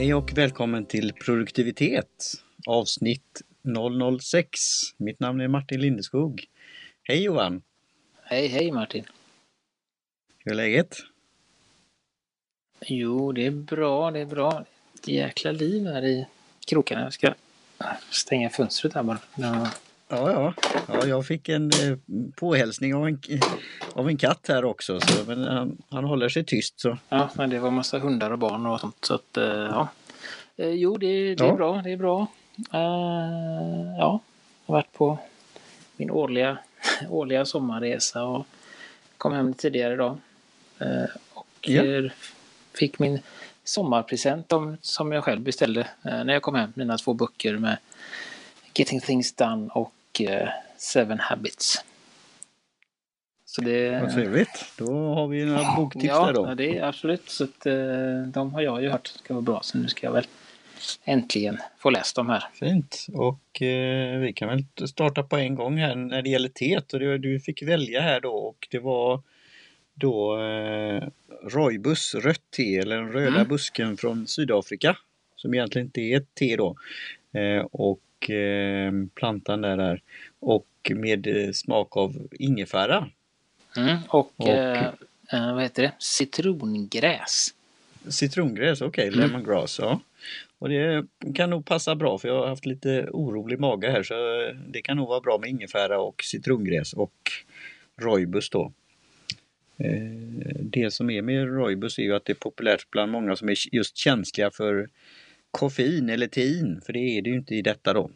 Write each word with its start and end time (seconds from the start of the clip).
Hej 0.00 0.14
och 0.14 0.38
välkommen 0.38 0.86
till 0.86 1.12
produktivitet 1.12 2.34
avsnitt 2.66 3.42
006. 4.20 4.58
Mitt 4.96 5.20
namn 5.20 5.40
är 5.40 5.48
Martin 5.48 5.80
Lindeskog. 5.80 6.44
Hej 7.02 7.22
Johan! 7.22 7.62
Hej, 8.22 8.46
hej 8.46 8.72
Martin! 8.72 9.04
Hur 10.38 10.52
är 10.52 10.56
läget? 10.56 10.96
Jo, 12.86 13.32
det 13.32 13.46
är 13.46 13.50
bra, 13.50 14.10
det 14.10 14.20
är 14.20 14.26
bra. 14.26 14.64
Ett 14.94 15.08
jäkla 15.08 15.52
liv 15.52 15.86
här 15.86 16.04
i 16.04 16.26
krokarna. 16.66 17.02
Jag 17.02 17.12
ska 17.12 17.34
stänga 18.10 18.50
fönstret 18.50 18.94
här 18.94 19.02
bara. 19.02 19.18
Ja. 20.10 20.30
Ja, 20.32 20.52
ja. 20.64 20.82
ja 20.94 21.06
jag 21.06 21.26
fick 21.26 21.48
en 21.48 21.70
eh, 21.70 21.96
påhälsning 22.36 22.94
av 22.94 23.06
en, 23.08 23.20
av 23.92 24.08
en 24.08 24.16
katt 24.16 24.46
här 24.48 24.64
också. 24.64 25.00
Så, 25.00 25.24
men 25.26 25.44
han, 25.44 25.78
han 25.88 26.04
håller 26.04 26.28
sig 26.28 26.44
tyst. 26.44 26.80
Så. 26.80 26.98
ja, 27.08 27.30
men 27.34 27.50
det 27.50 27.58
var 27.58 27.70
massa 27.70 27.98
hundar 27.98 28.30
och 28.30 28.38
barn 28.38 28.66
och 28.66 28.80
sånt. 28.80 29.04
Så 29.04 29.14
att, 29.14 29.36
eh, 29.36 29.44
ja. 29.44 29.88
Eh, 30.56 30.68
Jo, 30.68 30.96
det, 30.96 31.34
det 31.34 31.44
är 31.44 31.48
Ja. 31.48 31.54
bra, 31.54 31.80
det 31.84 31.90
är 31.92 31.96
bra. 31.96 32.26
Eh, 32.72 32.78
ja, 33.98 34.20
jag 34.66 34.74
har 34.74 34.74
varit 34.74 34.92
på 34.92 35.18
min 35.96 36.10
årliga, 36.10 36.58
årliga 37.10 37.44
sommarresa 37.44 38.22
och 38.24 38.46
kom 39.18 39.32
hem 39.32 39.54
tidigare 39.54 39.94
idag. 39.94 40.18
Eh, 40.78 41.04
och 41.34 41.46
Ja. 41.60 41.84
eh, 41.84 42.10
fick 42.74 42.98
min 42.98 43.18
sommarpresent 43.64 44.52
om, 44.52 44.76
som 44.82 45.12
jag 45.12 45.24
själv 45.24 45.40
beställde 45.40 45.80
eh, 45.80 46.24
när 46.24 46.32
jag 46.32 46.42
kom 46.42 46.54
hem. 46.54 46.72
Mina 46.76 46.98
två 46.98 47.14
böcker 47.14 47.56
med 47.56 47.76
Getting 48.74 49.00
Things 49.00 49.32
Done 49.34 49.68
och 49.72 49.92
eh, 50.20 50.48
Seven 50.76 51.20
Habits. 51.20 51.84
Så 53.44 53.62
det... 53.62 54.00
Vad 54.00 54.14
trevligt. 54.14 54.72
Då 54.78 55.14
har 55.14 55.28
vi 55.28 55.44
några 55.44 55.76
boktips 55.76 56.04
ja, 56.04 56.26
där 56.26 56.32
då. 56.32 56.46
Ja, 56.46 56.54
det 56.54 56.78
är 56.78 56.84
absolut. 56.84 57.28
Så 57.28 57.44
att, 57.44 57.66
eh, 57.66 57.74
de 58.26 58.54
har 58.54 58.60
jag 58.60 58.82
ju 58.82 58.88
hört 58.88 59.06
ska 59.06 59.34
vara 59.34 59.42
bra. 59.42 59.60
Så 59.62 59.78
nu 59.78 59.88
ska 59.88 60.06
jag 60.06 60.12
väl 60.12 60.26
äntligen 61.04 61.58
få 61.78 61.90
läst 61.90 62.16
dem 62.16 62.28
här. 62.28 62.44
Fint. 62.54 63.06
Och 63.12 63.62
eh, 63.62 64.18
vi 64.18 64.32
kan 64.32 64.48
väl 64.48 64.88
starta 64.88 65.22
på 65.22 65.36
en 65.36 65.54
gång 65.54 65.78
här 65.78 65.94
när 65.94 66.22
det 66.22 66.30
gäller 66.30 66.48
teet. 66.48 66.92
Och 66.92 67.00
det, 67.00 67.18
du 67.18 67.40
fick 67.40 67.62
välja 67.62 68.00
här 68.00 68.20
då 68.20 68.32
och 68.32 68.68
det 68.70 68.78
var 68.78 69.22
då 69.94 70.42
eh, 70.42 71.02
Roibus 71.42 72.14
rött 72.14 72.50
te 72.56 72.76
eller 72.76 72.96
den 72.96 73.12
röda 73.12 73.36
Mm. 73.36 73.48
busken 73.48 73.96
från 73.96 74.26
Sydafrika. 74.26 74.96
Som 75.36 75.54
egentligen 75.54 75.86
inte 75.86 76.00
är 76.00 76.16
ett 76.16 76.34
te 76.34 76.56
då. 76.56 76.76
Eh, 77.32 77.66
och 77.72 78.00
eh, 78.30 78.92
plantan 79.14 79.60
där 79.60 79.78
är. 79.78 80.02
Och 80.40 80.66
med 80.94 81.26
eh, 81.26 81.52
smak 81.52 81.96
av 81.96 82.28
ingefära. 82.32 83.08
Mm. 83.76 83.96
Och, 84.08 84.32
Och- 84.36 84.48
eh, 84.48 84.86
eh, 85.32 85.54
vad 85.54 85.62
heter 85.62 85.82
det? 85.82 85.92
Citrongräs. 85.98 87.54
Citrongräs, 88.08 88.80
okej, 88.80 89.08
Mm. 89.08 89.20
lemongrass, 89.20 89.78
ja. 89.78 90.00
Och 90.58 90.68
det 90.68 91.06
kan 91.34 91.50
nog 91.50 91.66
passa 91.66 91.94
bra 91.94 92.18
för 92.18 92.28
jag 92.28 92.38
har 92.40 92.46
haft 92.48 92.66
lite 92.66 93.08
orolig 93.10 93.60
mage 93.60 93.90
här 93.90 94.02
så 94.02 94.14
det 94.68 94.82
kan 94.82 94.96
nog 94.96 95.08
vara 95.08 95.20
bra 95.20 95.38
med 95.38 95.50
ingefära 95.50 96.00
och 96.00 96.22
citrongräs 96.24 96.92
och 96.92 97.12
roibus 98.00 98.50
då. 98.50 98.72
Det 100.60 100.90
som 100.90 101.10
är 101.10 101.22
med 101.22 101.46
roibus 101.46 101.98
är 101.98 102.02
ju 102.02 102.14
att 102.14 102.24
det 102.24 102.32
är 102.32 102.34
populärt 102.34 102.90
bland 102.90 103.12
många 103.12 103.36
som 103.36 103.48
är 103.48 103.56
just 103.74 103.96
känsliga 103.96 104.50
för 104.50 104.88
koffein 105.50 106.10
eller 106.10 106.26
tein, 106.26 106.80
för 106.86 106.92
det 106.92 106.98
är 106.98 107.22
det 107.22 107.30
ju 107.30 107.36
inte 107.36 107.54
i 107.54 107.62
detta 107.62 107.92
då. 107.92 108.10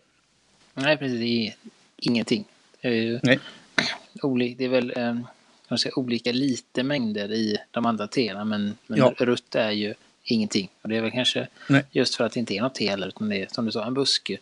Nej, 0.75 0.97
precis. 0.97 1.19
Det 1.19 1.47
är 1.47 1.55
ingenting. 1.97 2.45
Det 2.81 2.89
är, 2.89 2.93
ju 2.93 3.21
Nej. 3.23 3.39
oli- 4.23 4.55
det 4.59 4.65
är 4.65 4.69
väl 4.69 4.93
eh, 4.97 5.77
säga, 5.77 5.93
olika 5.97 6.33
lite 6.33 6.83
mängder 6.83 7.33
i 7.33 7.57
de 7.71 7.87
andra 7.87 8.07
teerna 8.09 8.45
men, 8.45 8.77
men 8.87 8.99
Ja. 8.99 9.15
rött 9.19 9.55
är 9.55 9.71
ju 9.71 9.95
ingenting. 10.25 10.69
Och 10.83 10.89
det 10.89 10.97
är 10.97 11.01
väl 11.03 11.11
kanske 11.11 11.49
Nej. 11.69 11.85
just 11.93 12.15
för 12.15 12.25
att 12.25 12.33
det 12.33 12.41
inte 12.41 12.55
är 12.55 12.61
något 12.63 12.75
te 12.75 12.89
heller 12.91 13.09
utan 13.09 13.29
det 13.29 13.37
är 13.43 13.47
som 13.51 13.65
du 13.67 13.73
sa 13.73 13.87
en 13.87 13.95
buske 13.95 14.39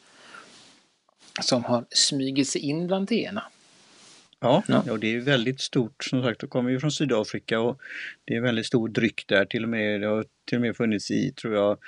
som 1.42 1.64
har 1.64 1.84
smugit 1.90 2.48
sig 2.48 2.60
in 2.60 2.86
bland 2.86 3.08
teerna. 3.08 3.42
Ja, 4.40 4.62
Ja. 4.68 4.84
ja. 4.86 4.96
det 4.96 5.14
är 5.14 5.20
väldigt 5.20 5.60
stort. 5.60 6.04
Som 6.04 6.22
sagt, 6.22 6.40
det 6.40 6.46
kommer 6.46 6.70
ju 6.70 6.80
från 6.80 6.92
Sydafrika 6.92 7.60
och 7.60 7.80
det 8.24 8.32
är 8.34 8.36
en 8.38 8.42
väldigt 8.42 8.66
stor 8.66 8.88
dryck 8.88 9.24
där. 9.26 9.44
Till 9.44 9.62
och 9.62 9.68
med, 9.68 10.00
det 10.00 10.06
har 10.06 10.24
till 10.44 10.56
och 10.58 10.62
med 10.62 10.76
funnits 10.76 11.10
i, 11.10 11.32
tror 11.32 11.54
jag, 11.54 11.78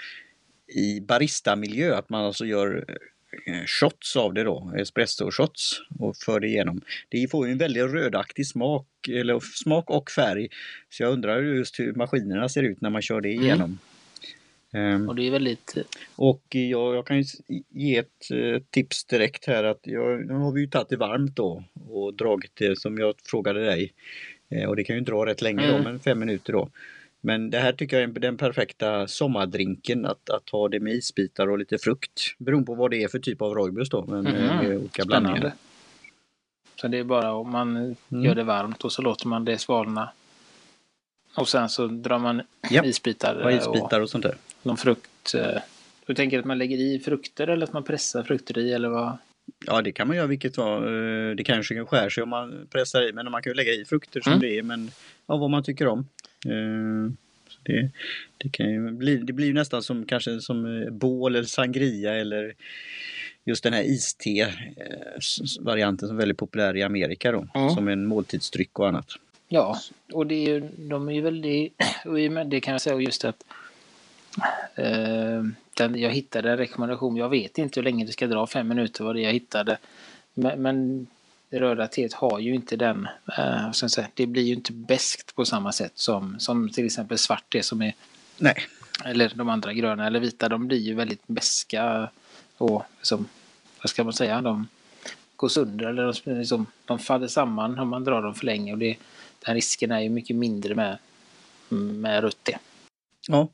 i 0.75 1.01
barista-miljö 1.01 1.95
att 1.97 2.09
man 2.11 2.25
alltså 2.25 2.45
gör 2.47 2.85
eh, 3.47 3.65
shots 3.67 4.17
av 4.17 4.35
det 4.35 4.43
då, 4.45 4.73
espresso-shots 4.79 5.81
och 5.99 6.17
för 6.17 6.41
det 6.41 6.47
igenom. 6.49 6.81
Det 7.09 7.31
får 7.31 7.47
ju 7.47 7.53
en 7.53 7.59
väldigt 7.59 7.93
rödaktig 7.93 8.47
smak, 8.47 8.87
eller 9.09 9.41
smak 9.41 9.91
och 9.91 10.11
färg. 10.11 10.49
Så 10.91 11.03
jag 11.03 11.13
undrar 11.13 11.43
just 11.43 11.81
hur 11.81 11.93
maskinerna 11.95 12.49
ser 12.49 12.63
ut 12.63 12.81
när 12.81 12.91
man 12.91 13.03
kör 13.03 13.21
det 13.21 13.29
igenom. 13.33 13.79
Ehm, 14.73 15.09
Och 15.09 15.15
det 15.15 15.27
är 15.27 15.31
väldigt... 15.31 15.75
och 16.17 16.43
jag, 16.49 16.95
jag 16.95 17.07
kan 17.07 17.17
ju 17.19 17.25
ge 17.71 17.97
ett 17.97 18.31
eh, 18.33 18.63
tips 18.71 19.05
direkt 19.05 19.47
här 19.47 19.65
att 19.65 19.81
jag, 19.83 20.27
nu 20.27 20.33
har 20.35 20.53
vi 20.53 20.61
ju 20.61 20.67
tagit 20.67 20.89
det 20.89 20.97
varmt 20.97 21.37
då 21.37 21.65
och 21.91 22.15
dragit 22.15 22.53
det 22.55 22.79
som 22.79 22.99
jag 22.99 23.15
frågade 23.25 23.65
dig. 23.65 23.93
Eh, 24.49 24.69
och 24.69 24.77
det 24.77 24.85
kan 24.85 24.97
ju 24.97 25.03
dra 25.03 25.27
rätt 25.27 25.43
länge 25.43 25.67
då, 25.67 25.73
Mm. 25.73 25.83
men 25.85 26.01
fem 26.01 26.19
minuter 26.19 26.53
då. 26.53 26.69
Men 27.27 27.51
det 27.51 27.59
här 27.59 27.73
tycker 27.73 28.01
jag 28.01 28.11
är 28.17 28.21
den 28.21 28.37
perfekta 28.37 29.07
sommardrinken 29.09 30.07
att, 30.07 30.31
att 30.31 30.51
ha 30.51 30.69
det 30.69 30.81
med 30.81 30.93
isbitar 30.93 31.49
och 31.49 31.59
lite 31.59 31.79
frukt. 31.79 32.35
Beroende 32.39 32.67
på 32.67 32.75
vad 32.75 32.91
det 32.91 33.03
är 33.03 33.09
för 33.09 33.19
typ 33.19 33.43
av 33.43 33.55
roibus 33.55 33.89
då. 33.91 34.05
Men 34.09 34.25
Mhm. 34.25 34.33
med 34.57 34.77
olika 34.79 35.05
blandningar. 35.05 35.37
Spännande. 35.37 35.57
Så 36.77 36.89
det 36.89 36.99
är 36.99 37.05
bara 37.05 37.33
om 37.33 37.51
man 37.51 37.77
Mm. 37.77 38.25
gör 38.25 38.35
det 38.35 38.43
varmt 38.45 38.85
och 38.85 38.93
så 38.93 39.03
låter 39.03 39.29
man 39.29 39.45
det 39.45 39.59
svalna. 39.59 40.11
Och 41.37 41.49
sen 41.49 41.69
så 41.69 41.87
drar 41.87 42.19
man 42.19 42.43
Ja. 42.71 42.85
isbitar, 42.85 43.35
Och 43.35 43.53
eh, 43.53 43.59
isbitar 43.59 44.01
och 44.01 44.11
sånt 44.11 44.25
där. 44.25 44.37
någon 44.63 44.77
frukt. 44.77 45.35
eh. 45.35 45.61
Du 46.07 46.15
tänker 46.15 46.39
att 46.39 46.45
man 46.45 46.59
lägger 46.59 46.77
i 46.77 46.99
frukter 47.01 47.47
eller 47.47 47.67
att 47.67 47.73
man 47.73 47.83
pressar 47.85 48.23
frukter 48.23 48.59
i 48.59 48.73
eller 48.73 48.89
vad? 48.89 49.17
Ja 49.67 49.83
det 49.83 49.93
kan 49.93 50.09
man 50.09 50.17
göra 50.17 50.27
vilket 50.27 50.57
var. 50.57 50.81
Det 51.35 51.45
kanske 51.45 51.85
skär 51.85 52.09
sig 52.09 52.23
om 52.23 52.29
man 52.29 52.67
pressar 52.71 53.09
i 53.09 53.13
men 53.13 53.31
man 53.31 53.43
kan 53.43 53.51
ju 53.51 53.55
lägga 53.55 53.73
i 53.73 53.85
frukter 53.85 54.21
som 54.21 54.33
Mm. 54.33 54.41
det 54.41 54.59
är 54.59 54.63
men 54.63 54.91
ja, 55.27 55.37
vad 55.37 55.51
man 55.51 55.63
tycker 55.65 55.87
om. 55.89 56.09
Eh, 56.45 57.11
Det, 57.63 57.91
det, 58.39 58.49
kan 58.49 58.71
ju 58.71 58.91
bli, 58.91 59.17
det 59.17 59.33
blir 59.33 59.55
nästan 59.55 59.83
som 59.83 60.07
kanske 60.07 60.41
som 60.41 60.83
eh, 60.83 60.91
bål 60.91 61.37
eller 61.37 61.47
sangria 61.47 62.15
eller 62.15 62.55
just 63.45 63.65
den 63.65 63.73
här 63.73 63.83
iste-varianten 63.83 66.09
som 66.09 66.17
är 66.17 66.21
väldigt 66.21 66.39
populär 66.39 66.77
i 66.77 66.83
Amerika 66.83 67.33
då. 67.33 67.47
Mm. 67.55 67.71
Som 67.71 67.89
en 67.89 68.07
måltidsdryck 68.07 68.79
och 68.79 68.89
annat. 68.89 69.07
Ja, 69.49 69.79
och 70.13 70.27
det 70.27 70.35
är 70.35 70.49
ju, 70.49 70.69
de 70.77 71.09
är 71.09 71.13
ju 71.13 71.21
väldigt, 71.21 71.73
och 72.05 72.21
i 72.21 72.29
och 72.29 72.33
med 72.33 72.47
det 72.47 72.61
kan 72.61 72.73
jag 72.73 72.81
säga 72.81 73.01
just 73.01 73.25
att 73.25 73.45
eh, 74.75 75.43
den, 75.77 75.99
jag 75.99 76.11
hittade 76.11 76.51
en 76.51 76.57
rekommendation, 76.57 77.17
jag 77.17 77.29
vet 77.29 77.59
inte 77.59 77.81
hur 77.81 77.85
länge 77.85 78.05
det 78.05 78.13
ska 78.13 78.27
dra, 78.27 78.47
fem 78.47 78.69
minuter 78.69 79.05
var 79.05 79.15
det 79.15 79.21
jag 79.21 79.33
hittade. 79.33 79.79
Men, 80.35 80.63
men 80.63 81.07
det 81.55 81.61
röda 81.61 81.87
teet 81.87 82.13
har 82.13 82.39
ju 82.39 82.55
inte 82.55 82.77
den, 82.77 83.09
eh, 83.39 83.73
säga, 83.73 84.09
det 84.15 84.27
blir 84.27 84.43
ju 84.43 84.55
inte 84.55 84.73
beskt 84.73 85.35
på 85.35 85.45
samma 85.45 85.73
sätt 85.73 85.93
som, 85.95 86.37
som 86.39 86.69
till 86.69 86.87
exempel 86.87 87.19
svart 87.19 87.53
te 87.53 87.63
som 87.63 87.83
är, 87.83 87.95
Nej, 88.39 88.57
eller 89.05 89.33
de 89.35 89.49
andra 89.49 89.73
gröna 89.73 90.07
eller 90.07 90.21
vita, 90.21 90.49
de 90.49 90.69
blir 90.69 90.79
ju 90.79 90.95
väldigt 90.95 91.27
beska 91.27 92.09
och 92.57 92.83
som, 93.03 93.29
vad 93.83 93.91
ska 93.91 94.05
man 94.05 94.13
säga, 94.13 94.41
de 94.41 94.67
går 95.37 95.49
sönder 95.49 95.87
eller 95.87 96.21
de, 96.25 96.39
liksom, 96.39 96.67
de 96.85 96.99
faller 96.99 97.29
samman 97.29 97.79
om 97.79 97.89
man 97.89 98.05
drar 98.05 98.23
dem 98.23 98.35
för 98.35 98.47
länge 98.47 98.73
och 98.73 98.79
det, 98.79 98.97
den 99.47 99.55
risken 99.55 99.91
är 99.91 100.01
ju 100.01 100.09
mycket 100.09 100.37
mindre 100.37 100.75
med, 100.75 100.99
med 101.69 102.23
rött 102.23 102.45
te. 102.45 102.59
Ja, 103.29 103.49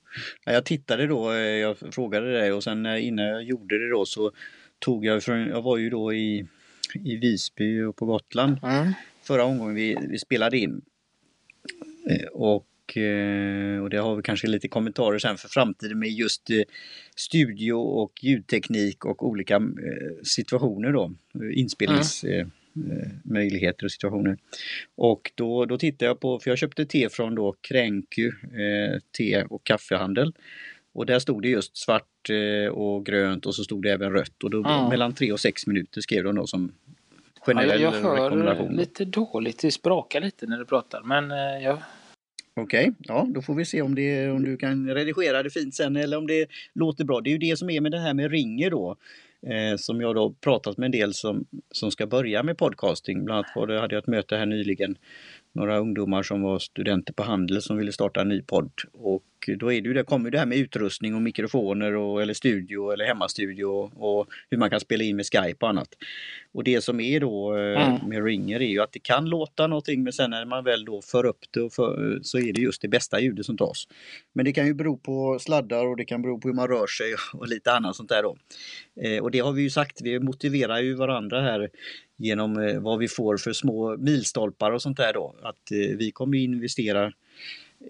Ja, 0.45 0.53
jag 0.53 0.65
tittade 0.65 1.07
då, 1.07 1.33
eh, 1.33 1.39
jag 1.39 1.77
frågade 1.79 2.33
dig 2.33 2.53
och 2.53 2.65
sen 2.65 2.87
eh, 2.87 3.07
innan 3.07 3.27
jag 3.27 3.43
gjorde 3.43 3.79
det 3.79 3.91
då 3.91 4.07
så 4.07 4.33
tog 4.79 5.05
jag 5.05 5.23
från, 5.23 5.49
jag 5.49 5.63
var 5.63 5.77
ju 5.77 5.91
då 5.91 6.13
i, 6.13 6.47
i 6.95 7.17
Visby 7.17 7.83
och 7.83 7.97
på 7.97 8.07
Gotland 8.07 8.59
förra 9.23 9.45
omgången 9.45 9.75
vi, 9.75 9.97
vi 10.09 10.19
spelade 10.19 10.59
in. 10.59 10.81
Eh, 12.11 12.27
Och, 12.33 12.97
eh, 12.97 13.83
och 13.83 13.91
det 13.91 13.99
har 13.99 14.17
vi 14.17 14.23
kanske 14.23 14.47
lite 14.47 14.69
kommentarer 14.69 15.19
sen 15.19 15.37
för 15.37 15.49
framtiden 15.49 15.99
med 15.99 16.09
just 16.09 16.51
eh, 16.51 16.57
studio 17.17 17.73
och 17.73 18.13
ljudteknik 18.23 19.05
och 19.05 19.29
olika 19.29 19.61
situationer 20.23 20.93
då. 20.93 21.13
Inspelningsmöjligheter 21.53 23.85
och 23.85 23.93
situationer. 23.93 24.39
Och 24.97 25.33
då, 25.35 25.65
då 25.65 25.79
tittade 25.79 26.05
jag 26.05 26.21
på, 26.21 26.39
för 26.39 26.51
jag 26.51 26.59
köpte 26.59 26.87
te 26.87 27.09
från 27.09 27.35
då 27.35 27.57
Kränky 27.61 28.27
eh, 28.27 28.99
te 29.19 29.43
och 29.43 29.65
kaffehandel. 29.65 30.33
Och 30.93 31.07
där 31.07 31.19
stod 31.19 31.43
det 31.43 31.49
just 31.49 31.77
svart 31.77 32.31
eh, 32.31 32.73
och 32.73 33.07
grönt 33.07 33.47
och 33.47 33.55
så 33.55 33.65
stod 33.65 33.83
det 33.83 33.91
även 33.93 34.13
rött. 34.13 34.45
Och 34.45 34.51
då 34.51 34.59
Mm. 34.65 34.89
mellan 34.89 35.13
3 35.15 35.33
och 35.33 35.41
6 35.41 35.67
minuter 35.67 36.01
skrev 36.01 36.25
de 36.25 36.35
då 36.35 36.47
som 36.47 36.73
Ja, 37.35 37.43
generell 37.47 37.81
jag, 37.81 37.95
jag 37.95 38.01
hör 38.01 38.23
rekommendation. 38.25 38.77
lite 38.77 39.05
dåligt, 39.05 39.59
det 39.59 39.71
sprakar 39.71 40.21
lite 40.21 40.47
när 40.47 40.59
du 40.59 40.65
pratar 40.65 41.03
men 41.03 41.31
eh, 41.31 41.65
jag, 41.65 41.79
Okej, 42.55 42.93
ja 42.99 43.27
då 43.35 43.43
får 43.43 43.55
vi 43.55 43.65
se 43.65 43.83
om, 43.83 43.95
det, 43.95 44.31
om 44.31 44.45
du 44.45 44.57
kan 44.57 44.95
redigera 44.95 45.43
det 45.43 45.51
fint 45.51 45.75
sen 45.75 45.97
eller 45.97 46.17
om 46.17 46.27
det 46.27 46.47
låter 46.75 47.05
bra. 47.05 47.21
Det 47.21 47.31
är 47.31 47.33
ju 47.33 47.39
det 47.39 47.57
som 47.57 47.71
är 47.71 47.81
med 47.81 47.93
det 47.93 47.99
här 47.99 48.15
med 48.15 48.31
ringer 48.31 48.71
då. 48.71 48.97
Eh, 49.47 49.77
som 49.77 50.01
jag 50.01 50.15
då 50.15 50.35
pratat 50.41 50.77
med 50.77 50.87
en 50.87 50.93
del 50.93 51.15
som, 51.15 51.45
som 51.71 51.91
ska 51.91 52.07
börja 52.07 52.43
med 52.43 52.59
podcasting. 52.59 53.25
Bland 53.25 53.39
annat 53.39 53.57
var 53.57 53.67
det, 53.67 53.81
hade 53.81 53.95
jag 53.95 54.03
ett 54.03 54.09
möte 54.09 54.37
här 54.37 54.47
nyligen 54.47 54.97
några 55.53 55.79
ungdomar 55.79 56.23
som 56.23 56.43
var 56.43 56.59
studenter 56.59 57.13
på 57.13 57.23
Handel 57.23 57.63
som 57.63 57.77
ville 57.77 57.93
starta 57.93 58.21
en 58.21 58.29
ny 58.29 58.43
podd. 58.43 58.73
Och 58.93 59.25
då 59.59 59.73
är 59.73 59.81
det 59.81 59.89
ju 59.89 59.95
det, 59.95 60.05
kommer 60.05 60.31
det 60.31 60.39
här 60.39 60.47
med 60.47 60.59
utrustning 60.59 61.15
och 61.15 61.23
mikrofoner 61.23 61.97
och, 61.97 62.23
eller 62.23 62.35
studio 62.35 62.93
eller 62.93 63.05
hemmastudio 63.05 63.65
och, 63.65 64.19
och 64.21 64.27
hur 64.51 64.59
man 64.59 64.71
kan 64.71 64.81
spela 64.81 65.05
in 65.05 65.17
med 65.17 65.27
Skype 65.27 65.57
och 65.61 65.69
annat. 65.69 65.89
Och 66.53 66.65
det 66.65 66.81
som 66.81 67.01
är 67.01 67.21
då 67.21 67.57
eh, 67.57 67.89
mm. 67.89 68.09
med 68.09 68.25
Ringer 68.25 68.61
är 68.61 68.69
ju 68.69 68.81
att 68.81 68.93
det 68.93 68.99
kan 68.99 69.25
låta 69.25 69.67
någonting 69.67 70.03
men 70.03 70.13
sen 70.13 70.31
när 70.31 70.45
man 70.45 70.65
väl 70.65 70.85
då 70.85 71.03
för 71.03 71.27
upp 71.27 71.45
det 71.51 71.75
för, 71.75 72.19
så 72.23 72.39
är 72.39 72.53
det 72.53 72.61
just 72.61 72.83
det 72.83 72.89
bästa 72.89 73.21
ljudet 73.21 73.47
som 73.47 73.57
tas. 73.57 73.89
Men 74.33 74.45
det 74.45 74.53
kan 74.53 74.67
ju 74.67 74.75
bero 74.75 74.97
på 74.97 75.39
sladdar 75.41 75.87
och 75.87 75.97
det 75.97 76.05
kan 76.05 76.23
bero 76.23 76.41
på 76.41 76.49
hur 76.49 76.55
man 76.55 76.69
rör 76.69 76.87
sig 76.87 77.15
och 77.35 77.49
lite 77.49 77.73
annat 77.73 77.97
sånt 77.97 78.09
där 78.09 78.23
då. 78.23 78.37
Eh, 79.03 79.23
och 79.31 79.33
det 79.33 79.41
har 79.41 79.53
vi 79.53 79.63
ju 79.63 79.71
sagt, 79.71 80.03
vi 80.03 80.19
motiverar 80.19 80.81
ju 80.81 80.95
varandra 80.95 81.41
här 81.41 81.71
genom 82.17 82.59
eh, 82.59 82.81
vad 82.81 82.99
vi 82.99 83.09
får 83.09 83.37
för 83.37 83.53
små 83.53 83.97
milstolpar 83.97 84.71
och 84.71 84.83
sånt 84.83 84.97
där 84.97 85.13
då. 85.13 85.35
Att 85.43 85.73
eh, 85.73 85.97
vi 85.97 86.11
kommer 86.11 86.39
investera 86.39 87.13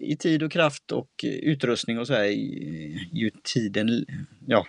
i 0.01 0.17
tid 0.17 0.43
och 0.43 0.53
kraft 0.53 0.93
och 0.93 1.25
utrustning 1.25 1.99
och 1.99 2.07
så 2.07 2.15
här 2.15 2.27
ju 3.13 3.31
tiden 3.43 4.07
ja, 4.47 4.67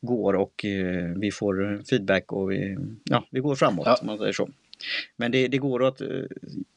går 0.00 0.34
och 0.34 0.64
eh, 0.64 1.12
vi 1.16 1.30
får 1.30 1.82
feedback 1.90 2.32
och 2.32 2.50
vi, 2.50 2.78
ja, 3.04 3.26
vi 3.30 3.40
går 3.40 3.56
framåt. 3.56 3.86
Ja. 3.86 3.98
man 4.02 4.18
säger 4.18 4.32
så. 4.32 4.48
Men 5.16 5.32
det, 5.32 5.48
det 5.48 5.58
går 5.58 5.86
att 5.86 6.02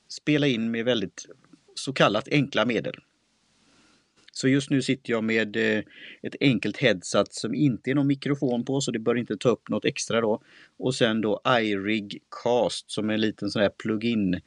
spela 0.08 0.48
in 0.48 0.72
med 0.72 0.86
väldigt 0.86 1.26
så 1.76 1.94
kallat 1.94 2.28
enkla 2.32 2.66
medel. 2.66 2.96
Så 4.32 4.48
just 4.48 4.70
nu 4.70 4.82
sitter 4.82 5.14
jag 5.14 5.24
med 5.24 5.56
eh, 5.56 5.84
ett 6.22 6.36
enkelt 6.40 6.78
headset 6.78 7.34
som 7.34 7.54
inte 7.54 7.92
är 7.92 7.96
någon 7.96 8.08
mikrofon 8.08 8.66
på 8.66 8.82
så 8.82 8.92
det 8.92 9.00
bör 9.00 9.16
inte 9.16 9.38
ta 9.38 9.50
upp 9.50 9.70
något 9.70 9.86
extra 9.86 10.22
då. 10.22 10.42
Och 10.78 10.96
sen 10.96 11.22
då 11.22 11.42
iRig 11.48 12.24
Cast 12.44 12.92
som 12.92 13.10
är 13.10 13.14
en 13.14 13.22
liten 13.22 13.52
sån 13.52 13.62
här 13.62 13.70
plug-in 13.70 14.42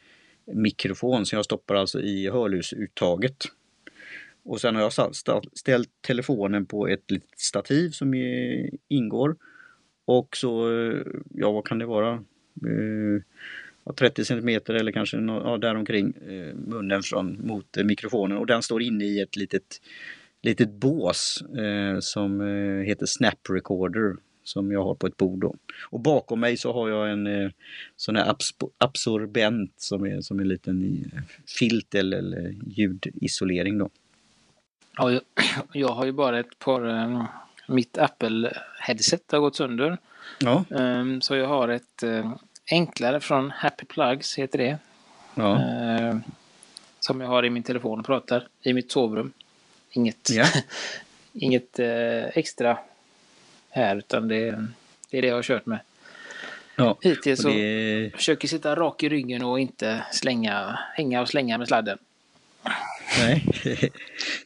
mikrofon 0.46 1.26
som 1.26 1.36
jag 1.36 1.44
stoppar 1.44 1.74
alltså 1.74 2.00
i 2.00 2.30
hörlursuttaget. 2.30 3.44
Och 4.44 4.60
sen 4.60 4.74
har 4.74 4.82
jag 4.82 5.14
ställt 5.52 5.90
telefonen 6.00 6.66
på 6.66 6.88
ett 6.88 7.10
litet 7.10 7.40
stativ 7.40 7.90
som 7.90 8.14
ingår. 8.88 9.36
Och 10.04 10.36
så, 10.36 10.68
ja 11.34 11.52
vad 11.52 11.66
kan 11.66 11.78
det 11.78 11.86
vara? 11.86 12.12
Eh, 12.62 13.22
30 13.92 14.20
eh, 14.20 14.24
cm 14.24 14.48
eller 14.48 14.92
kanske 14.92 15.16
ja, 15.16 15.58
däromkring 15.58 16.12
eh, 16.28 16.54
munnen 16.54 17.02
från, 17.02 17.46
mot 17.46 17.76
eh, 17.76 17.84
mikrofonen 17.84 18.38
och 18.38 18.46
den 18.46 18.62
står 18.62 18.82
inne 18.82 19.04
i 19.04 19.20
ett 19.20 19.36
litet, 19.36 19.80
litet 20.42 20.70
bås 20.70 21.42
eh, 21.42 21.98
som 22.00 22.40
eh, 22.40 22.86
heter 22.86 23.06
Snap 23.06 23.38
Recorder 23.50 24.16
som 24.44 24.72
jag 24.72 24.84
har 24.84 24.94
på 24.94 25.06
ett 25.06 25.16
bord. 25.16 25.40
Då. 25.40 25.54
Och 25.90 26.00
bakom 26.00 26.40
mig 26.40 26.56
så 26.56 26.72
har 26.72 26.88
jag 26.88 27.10
en 27.10 27.26
eh, 27.26 27.50
sån 27.96 28.16
här 28.16 28.34
absorbent 28.78 29.72
som 29.76 30.06
är 30.06 30.20
som 30.20 30.40
en 30.40 30.48
liten 30.48 31.04
filt 31.58 31.94
eller, 31.94 32.18
eller 32.18 32.54
ljudisolering. 32.66 33.78
Då. 33.78 33.90
Ja, 34.96 35.10
jag, 35.12 35.20
jag 35.72 35.88
har 35.88 36.04
ju 36.04 36.12
bara 36.12 36.38
ett 36.40 36.58
par, 36.58 37.26
mitt 37.68 37.98
Apple-headset 37.98 39.32
har 39.32 39.40
gått 39.40 39.56
sönder. 39.56 39.98
Ja. 40.40 40.64
Um, 40.68 41.20
så 41.20 41.36
jag 41.36 41.48
har 41.48 41.68
ett 41.68 42.02
enklare 42.70 43.20
från 43.20 43.50
Happy 43.50 43.84
Plugs 43.84 44.38
heter 44.38 44.58
det. 44.58 44.78
Ja. 45.34 45.54
Eh, 45.54 46.16
som 47.00 47.20
jag 47.20 47.28
har 47.28 47.44
i 47.44 47.50
min 47.50 47.62
telefon 47.62 48.00
och 48.00 48.06
pratar 48.06 48.48
i 48.62 48.72
mitt 48.72 48.92
sovrum. 48.92 49.32
Inget, 49.90 50.30
ja. 50.30 50.46
inget 51.32 51.78
eh, 51.78 52.24
extra 52.24 52.78
här 53.70 53.96
utan 53.96 54.28
det, 54.28 54.66
det 55.10 55.18
är 55.18 55.22
det 55.22 55.28
jag 55.28 55.34
har 55.34 55.42
kört 55.42 55.66
med. 55.66 55.78
Ja, 56.76 56.98
Hittills 57.00 57.42
så 57.42 57.48
det... 57.48 58.10
försöker 58.14 58.48
sitta 58.48 58.76
rak 58.76 59.02
i 59.02 59.08
ryggen 59.08 59.44
och 59.44 59.60
inte 59.60 60.06
slänga, 60.12 60.78
hänga 60.94 61.20
och 61.20 61.28
slänga 61.28 61.58
med 61.58 61.68
sladden. 61.68 61.98
Nej, 63.18 63.44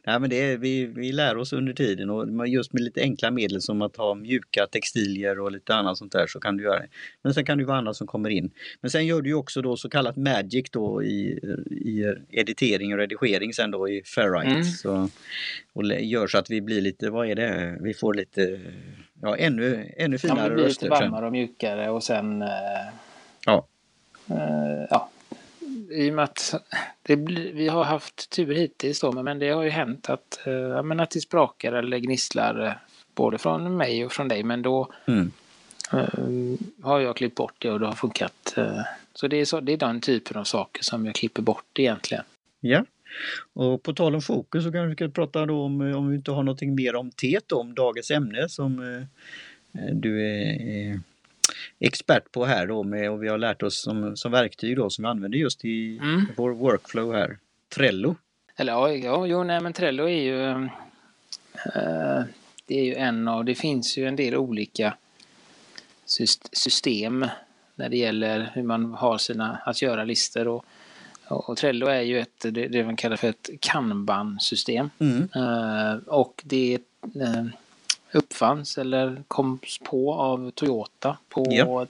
Nej 0.07 0.21
men 0.21 0.31
det 0.31 0.37
är, 0.37 0.57
vi, 0.57 0.87
vi 0.87 1.13
lär 1.13 1.37
oss 1.37 1.53
under 1.53 1.73
tiden 1.73 2.11
och 2.11 2.49
just 2.49 2.73
med 2.73 2.83
lite 2.83 3.01
enkla 3.01 3.31
medel 3.31 3.63
som 3.63 3.83
att 3.83 3.97
ha 3.97 4.15
mjuka 4.15 4.67
textilier 4.67 5.41
och 5.41 5.53
lite 5.53 5.75
annat 5.75 5.99
sånt 5.99 6.13
där 6.13 6.27
så 6.27 6.41
kan 6.41 6.57
du 6.57 6.65
göra 6.65 6.79
det. 6.79 6.89
Men 7.23 7.35
sen 7.35 7.45
kan 7.45 7.59
det 7.59 7.65
vara 7.65 7.79
annat 7.79 7.97
som 7.97 8.07
kommer 8.07 8.31
in. 8.31 8.51
Men 8.81 8.91
sen 8.91 9.07
gör 9.07 9.23
du 9.23 9.35
också 9.35 9.63
då 9.63 9.77
så 9.77 9.89
kallat 9.89 10.17
magic 10.17 10.71
då 10.71 11.03
i, 11.03 11.41
i 11.71 12.15
editering 12.31 12.93
och 12.93 12.99
redigering 12.99 13.53
sen 13.53 13.71
då 13.71 13.89
i 13.89 14.03
Ferrite. 14.05 14.51
Mm. 14.51 14.65
Så, 14.65 15.09
och 15.73 15.85
gör 15.85 16.27
så 16.27 16.39
att 16.39 16.51
vi 16.51 16.61
blir 16.61 16.81
lite, 16.81 17.11
vad 17.11 17.31
är 17.31 17.35
det, 17.35 17.79
vi 17.81 17.95
får 17.95 18.15
lite, 18.15 18.61
ja 19.23 19.37
ännu, 19.37 19.95
ännu 19.97 20.19
finare 20.19 20.39
röster. 20.39 20.47
Ja, 20.47 20.49
det 20.49 20.55
blir 20.55 20.69
lite 20.69 20.89
varmare 20.89 21.27
och 21.27 21.33
mjukare 21.33 21.91
och 21.91 22.05
sen 22.05 22.43
eh, 22.43 22.49
ja. 23.47 23.67
Eh, 24.31 24.87
ja, 24.91 25.11
i 25.91 26.11
och 26.11 26.15
med 26.15 26.25
att 26.25 26.55
blir, 27.05 27.53
vi 27.53 27.69
har 27.69 27.85
haft 27.85 28.31
tur 28.31 28.55
hittills 28.55 29.01
då, 29.01 29.23
men 29.23 29.39
det 29.39 29.51
har 29.51 29.63
ju 29.63 29.71
hänt 29.71 30.09
att, 30.09 30.41
äh, 30.47 30.83
men 30.83 31.01
att 31.01 31.11
det 31.11 31.21
sprakar 31.21 31.73
eller 31.73 31.99
gnisslar 31.99 32.67
eh, 32.67 32.73
både 33.15 33.39
från 33.39 33.77
mig 33.77 34.05
och 34.05 34.13
från 34.13 34.29
dig. 34.29 34.43
Men 34.43 34.63
då 34.63 34.93
mm. 35.07 35.31
äh, 35.93 36.09
har 36.83 37.01
jag 37.01 37.17
klippt 37.17 37.37
bort 37.37 37.55
det 37.59 37.71
och 37.71 37.81
det 37.81 37.87
har 37.87 37.95
funkat. 37.95 38.55
Äh, 38.57 38.81
så 39.15 39.29
det 39.29 39.37
är, 39.37 39.45
så 39.45 39.61
det 39.61 39.73
är 39.73 39.77
den 39.77 40.01
typen 40.01 40.37
av 40.37 40.45
saker 40.45 40.85
som 40.85 41.07
jag 41.07 41.15
klipper 41.15 41.43
bort 41.43 41.79
egentligen. 41.79 42.25
Ja. 42.61 42.85
Och 43.53 43.83
på 43.83 43.95
tal 43.95 44.15
om 44.15 44.23
fokus 44.23 44.65
så 44.65 44.73
kan 44.73 44.95
vi 44.95 45.09
prata 45.09 45.47
då 45.47 45.63
om, 45.63 45.81
om 45.81 46.09
vi 46.09 46.17
inte 46.17 46.31
har 46.31 46.43
någonting 46.43 46.75
mer 46.75 46.97
om 46.97 47.11
teet 47.11 47.53
om 47.53 47.75
dagens 47.75 48.11
ämne 48.11 48.49
som 48.49 49.07
du 49.93 50.27
är 50.27 51.01
expert 51.79 52.33
på 52.33 52.45
här 52.45 52.67
då 52.67 52.83
med, 52.83 53.11
och 53.11 53.23
vi 53.23 53.29
har 53.29 53.39
lärt 53.39 53.63
oss 53.63 53.83
som, 53.83 54.17
som 54.17 54.33
verktyg 54.33 54.77
då 54.77 54.91
som 54.91 55.03
vi 55.03 55.09
använder 55.09 55.39
just 55.39 55.65
i 55.65 55.99
mm. 55.99 56.27
vår 56.37 56.51
workflow 56.51 57.15
här. 57.15 57.39
Trello. 57.69 58.17
Eller 58.57 58.73
ja, 58.73 58.93
ja 58.93 59.27
jo, 59.27 59.45
nej 59.45 59.61
men 59.61 59.73
Trello 59.73 60.05
är 60.05 60.23
ju 60.23 60.51
äh, 61.75 62.23
det 62.67 62.81
är 62.81 62.85
ju 62.85 62.95
en 62.95 63.29
av, 63.29 63.45
det 63.45 63.55
finns 63.55 63.99
ju 63.99 64.07
en 64.07 64.17
del 64.17 64.37
olika 64.37 64.95
system 66.53 67.27
när 67.75 67.89
det 67.89 67.97
gäller 67.97 68.51
hur 68.55 68.63
man 68.63 68.95
har 68.95 69.19
sina, 69.19 69.59
att 69.65 69.83
göra 69.83 70.05
listor 70.05 70.49
och, 70.49 70.65
och 71.29 71.57
Trello 71.57 71.87
är 71.87 72.01
ju 72.01 72.19
ett, 72.19 72.41
det, 72.41 72.69
det 72.69 72.85
man 72.85 72.97
kallar 72.97 73.17
för 73.17 73.29
ett 73.29 73.51
kanban-system. 73.61 74.91
Mm. 74.99 75.29
Uh, 75.37 75.99
och 76.07 76.43
det 76.45 76.79
uh, 77.17 77.47
uppfanns 78.13 78.79
eller 78.79 79.23
koms 79.29 79.79
på 79.79 80.15
av 80.15 80.51
Toyota 80.51 81.19
på 81.29 81.47
ja. 81.51 81.87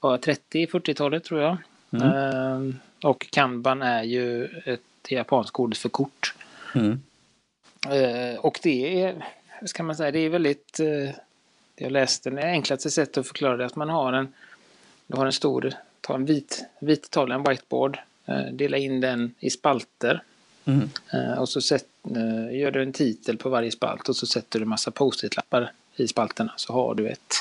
30-40-talet 0.00 1.24
tror 1.24 1.40
jag. 1.40 1.56
Mm. 1.90 2.08
Ehm, 2.08 2.78
och 3.02 3.26
Kanban 3.30 3.82
är 3.82 4.02
ju 4.02 4.44
ett 4.44 4.80
japanskt 5.08 5.58
ord 5.58 5.76
för 5.76 5.88
kort. 5.88 6.34
Mm. 6.74 7.02
Ehm, 7.90 8.36
och 8.36 8.60
det 8.62 9.02
är, 9.02 9.24
ska 9.64 9.82
man 9.82 9.96
säga, 9.96 10.10
det 10.10 10.18
är 10.18 10.30
väldigt, 10.30 10.80
eh, 10.80 11.10
jag 11.76 11.92
läste 11.92 12.30
det 12.30 12.42
enklaste 12.42 12.90
sättet 12.90 13.18
att 13.18 13.26
förklara 13.26 13.56
det, 13.56 13.66
att 13.66 13.76
man 13.76 13.88
har 13.88 14.12
en, 14.12 14.32
du 15.06 15.16
har 15.16 15.26
en 15.26 15.32
stor, 15.32 15.74
ta 16.00 16.14
en 16.14 16.24
vit, 16.24 16.64
vit 16.80 17.10
tavla, 17.10 17.34
en 17.34 17.42
whiteboard, 17.42 17.98
eh, 18.26 18.44
dela 18.52 18.76
in 18.76 19.00
den 19.00 19.34
i 19.38 19.50
spalter. 19.50 20.22
Mm. 20.64 20.90
Eh, 21.12 21.38
och 21.38 21.48
så 21.48 21.60
sätt, 21.60 21.86
eh, 22.04 22.58
gör 22.58 22.70
du 22.70 22.82
en 22.82 22.92
titel 22.92 23.36
på 23.36 23.48
varje 23.48 23.70
spalt 23.70 24.08
och 24.08 24.16
så 24.16 24.26
sätter 24.26 24.58
du 24.58 24.64
massa 24.64 24.90
post-it-lappar 24.90 25.72
i 25.96 26.08
spalterna 26.08 26.52
så 26.56 26.72
har 26.72 26.94
du 26.94 27.08
ett, 27.08 27.34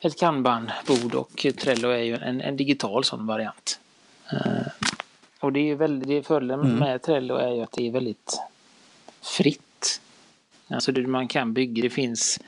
ett 0.00 0.18
kanban-bord 0.18 1.14
och 1.14 1.46
Trello 1.58 1.88
är 1.88 2.02
ju 2.02 2.16
en, 2.16 2.40
en 2.40 2.56
digital 2.56 3.04
sån 3.04 3.26
variant. 3.26 3.80
Eh, 4.32 4.66
och 5.40 5.52
det 5.52 5.70
är 5.70 5.74
väldigt, 5.74 6.08
det 6.08 6.22
fördelen 6.22 6.60
mm. 6.60 6.76
med 6.76 7.02
Trello 7.02 7.36
är 7.36 7.54
ju 7.54 7.62
att 7.62 7.72
det 7.72 7.86
är 7.86 7.90
väldigt 7.90 8.40
fritt. 9.22 10.00
Alltså 10.68 10.92
det 10.92 11.06
man 11.06 11.28
kan 11.28 11.52
bygga, 11.52 11.82
det 11.82 11.90
finns 11.90 12.40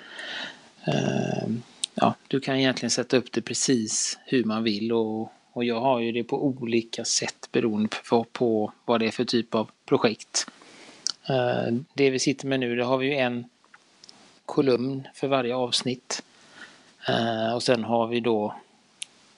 ja, 1.96 2.14
du 2.28 2.40
kan 2.40 2.56
egentligen 2.56 2.90
sätta 2.90 3.16
upp 3.16 3.32
det 3.32 3.42
precis 3.42 4.18
hur 4.26 4.44
man 4.44 4.62
vill 4.62 4.92
och 4.92 5.32
och 5.56 5.64
jag 5.64 5.80
har 5.80 6.00
ju 6.00 6.12
det 6.12 6.24
på 6.24 6.46
olika 6.46 7.04
sätt 7.04 7.48
beroende 7.52 7.96
på, 8.08 8.24
på 8.24 8.72
vad 8.84 9.00
det 9.00 9.06
är 9.06 9.10
för 9.10 9.24
typ 9.24 9.54
av 9.54 9.70
projekt. 9.84 10.46
Uh, 11.30 11.78
det 11.94 12.10
vi 12.10 12.18
sitter 12.18 12.46
med 12.46 12.60
nu, 12.60 12.76
det 12.76 12.84
har 12.84 12.98
vi 12.98 13.06
ju 13.06 13.14
en 13.14 13.44
kolumn 14.46 15.08
för 15.14 15.28
varje 15.28 15.54
avsnitt. 15.54 16.22
Uh, 17.08 17.54
och 17.54 17.62
sen 17.62 17.84
har 17.84 18.06
vi 18.06 18.20
då 18.20 18.54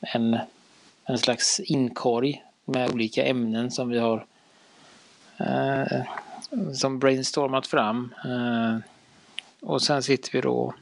en, 0.00 0.38
en 1.04 1.18
slags 1.18 1.60
inkorg 1.60 2.44
med 2.64 2.90
olika 2.90 3.25
ämnen 3.25 3.70
som 3.70 3.88
vi 3.88 3.98
har 3.98 4.26
uh, 5.40 6.02
som 6.72 6.98
brainstormat 6.98 7.66
fram. 7.66 8.14
och 9.60 9.82
sen 9.82 10.02
sitter 10.02 10.32
vi 10.32 10.40
då 10.40 10.75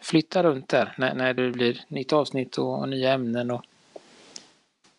flyttar 0.00 0.42
runt 0.42 0.68
där 0.68 0.94
när, 0.98 1.14
när 1.14 1.34
det 1.34 1.50
blir 1.50 1.80
nytt 1.88 2.12
avsnitt 2.12 2.58
och, 2.58 2.78
och 2.78 2.88
nya 2.88 3.12
ämnen. 3.12 3.50
Och, 3.50 3.64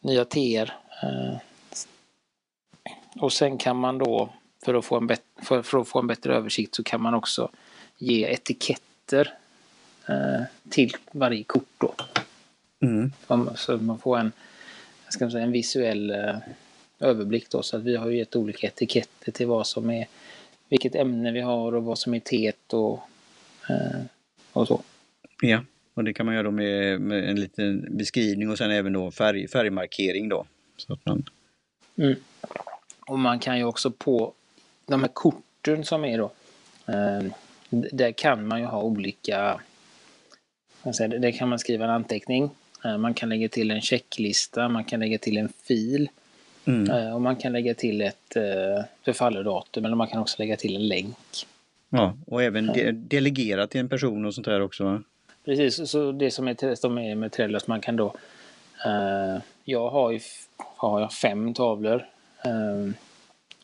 nya 0.02 0.26
teer. 0.26 0.74
Eh, 1.04 1.38
och 3.16 3.34
sen 3.34 3.58
kan 3.58 3.78
man 3.78 3.98
då, 3.98 4.30
för 4.66 4.74
att, 4.74 4.86
få 4.86 4.98
en 4.98 5.10
för, 5.44 5.62
för, 5.62 5.78
att 5.78 5.88
få 5.88 6.00
en 6.00 6.08
bättre 6.08 6.36
översikt, 6.36 6.76
så 6.76 6.84
kan 6.84 7.02
man 7.02 7.14
också 7.14 7.50
ge 7.98 8.26
etiketter 8.26 9.34
eh, 10.08 10.42
till 10.70 10.96
varje 11.12 11.44
kort. 11.44 11.70
Då. 11.78 11.94
Mm. 12.80 13.12
Så 13.56 13.78
man 13.78 14.00
får 14.00 14.18
en, 14.18 14.32
ska 15.10 15.26
man 15.26 15.32
säga, 15.32 15.44
en 15.44 15.52
visuell 15.52 16.12
eh, 16.12 16.36
överblick 17.00 17.50
då. 17.50 17.64
Så 17.64 17.78
att 17.78 17.84
vi 17.84 17.96
har 17.96 18.10
ju 18.10 18.18
gett 18.18 18.36
olika 18.36 18.68
etiketter 18.68 19.32
till 19.32 19.48
vad 19.48 19.68
som 19.68 19.90
är, 19.90 20.08
vilket 20.70 20.96
ämne 20.96 21.32
vi 21.32 21.42
har 21.42 21.76
och 21.76 21.84
vad 21.84 22.00
som 22.00 22.14
är 22.14 22.20
teet 22.20 22.74
och, 22.74 23.00
och 24.54 24.68
så. 24.68 24.82
Ja, 25.42 25.64
och 26.02 26.06
det 26.06 26.14
kan 26.14 26.26
man 26.26 26.36
göra 26.36 26.52
med, 26.52 27.02
med, 27.02 27.30
en 27.30 27.40
liten 27.40 27.98
beskrivning 27.98 28.50
och 28.50 28.58
sen 28.58 28.72
även 28.72 28.94
då 28.94 29.12
färg, 29.12 29.48
färgmarkering 29.48 30.30
då. 30.30 30.46
Så 30.78 30.94
att 30.94 31.06
man... 31.06 31.24
Mm. 31.96 32.16
Och 33.08 33.20
man 33.20 33.40
kan 33.40 33.58
ju 33.58 33.64
också 33.64 33.92
på 33.92 34.34
de 34.86 35.02
här 35.02 35.10
korten 35.14 35.86
som 35.86 36.06
är 36.06 36.18
då, 36.18 36.32
eh, 36.88 37.32
där 37.70 38.12
kan 38.12 38.48
man 38.48 38.60
ju 38.60 38.66
ha 38.66 38.82
olika, 38.82 39.62
där 40.84 41.32
kan 41.32 41.50
man 41.50 41.60
skriva 41.60 41.86
en 41.86 41.92
anteckning, 41.92 42.50
eh, 42.86 42.98
man 42.98 43.14
kan 43.14 43.30
lägga 43.30 43.50
till 43.50 43.72
en 43.72 43.82
checklista, 43.82 44.70
man 44.70 44.84
kan 44.84 45.00
lägga 45.00 45.18
till 45.18 45.38
en 45.38 45.50
fil 45.50 46.10
mm. 46.66 46.92
Eh, 46.92 47.14
och 47.14 47.22
man 47.22 47.36
kan 47.36 47.52
lägga 47.52 47.74
till 47.74 48.02
ett 48.02 48.34
förfallodatum 49.04 49.86
eller 49.86 49.96
man 49.96 50.08
kan 50.08 50.22
också 50.22 50.36
lägga 50.40 50.56
till 50.56 50.76
en 50.76 50.88
länk. 50.88 51.48
Ja, 51.90 52.18
och 52.26 52.44
även 52.44 52.68
de 52.68 52.92
delegera 52.92 53.68
till 53.68 53.80
en 53.80 53.90
person 53.90 54.26
och 54.26 54.34
sånt 54.34 54.46
där 54.46 54.62
också. 54.62 55.04
Precis, 55.46 55.90
så 55.90 56.12
det 56.12 56.32
som 56.32 56.48
är, 56.48 57.16
med 57.16 57.32
Trello, 57.32 57.58
att 57.58 57.68
man 57.68 57.82
kan 57.82 57.96
då 57.96 58.14
jag 59.64 59.90
har 59.90 60.12
ju 60.12 60.20
har 60.58 61.02
jag 61.02 61.14
fem 61.14 61.54
tavlor. 61.54 62.06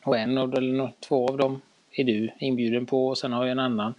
Och 0.04 0.18
en 0.18 0.38
av, 0.38 0.54
eller 0.54 0.92
två 1.00 1.28
av 1.28 1.36
dem 1.36 1.60
är 1.92 2.04
du 2.04 2.30
inbjuden 2.38 2.86
på 2.86 3.08
och 3.08 3.18
sen 3.18 3.32
har 3.32 3.44
jag 3.44 3.52
en 3.52 3.58
annan 3.58 3.94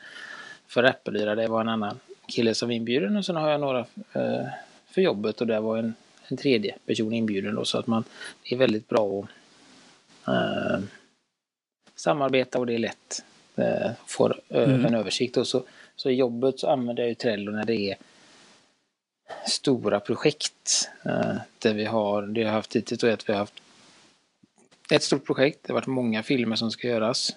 för 0.67 0.83
Äppelyra, 0.83 1.35
det 1.35 1.47
var 1.47 1.61
en 1.61 1.69
annan 1.69 1.99
kille 2.27 2.55
som 2.55 2.69
var 2.69 2.73
inbjuden 2.75 3.17
och 3.17 3.25
sen 3.25 3.35
har 3.35 3.49
jag 3.49 3.61
några 3.61 3.79
eh, 4.13 4.47
för 4.85 5.01
jobbet 5.01 5.41
och 5.41 5.47
där 5.47 5.59
var 5.59 5.77
en, 5.77 5.93
en 6.27 6.37
tredje 6.37 6.75
person 6.85 7.13
inbjuden 7.13 7.55
då 7.55 7.65
så 7.65 7.77
att 7.77 7.87
man 7.87 8.03
det 8.43 8.55
är 8.55 8.59
väldigt 8.59 8.87
bra 8.87 9.27
att 10.23 10.33
eh, 10.33 10.79
samarbeta 11.95 12.59
och 12.59 12.65
det 12.65 12.73
är 12.73 12.79
lätt 12.79 13.23
eh, 13.55 13.91
få 14.05 14.33
mm. 14.49 14.85
en 14.85 14.95
översikt 14.95 15.37
och 15.37 15.47
så, 15.47 15.63
så 15.99 16.09
i 16.09 16.13
jobbet 16.13 16.59
så 16.59 16.69
använder 16.69 17.03
jag 17.03 17.09
ju 17.09 17.15
Trello 17.15 17.51
när 17.51 17.65
det 17.65 17.75
är 17.75 17.97
stora 19.47 19.99
projekt 19.99 20.89
eh, 21.05 21.35
där 21.59 21.73
vi 21.73 21.85
har, 21.85 22.21
det 22.21 22.43
har 22.43 22.51
haft 22.51 22.75
hittills 22.75 23.03
är 23.03 23.13
att 23.13 23.29
vi 23.29 23.33
har 23.33 23.39
haft 23.39 23.61
ett 24.91 25.03
stort 25.03 25.25
projekt. 25.25 25.59
Det 25.61 25.73
har 25.73 25.79
varit 25.79 25.87
många 25.87 26.23
filmer 26.23 26.55
som 26.55 26.71
ska 26.71 26.87
göras. 26.87 27.35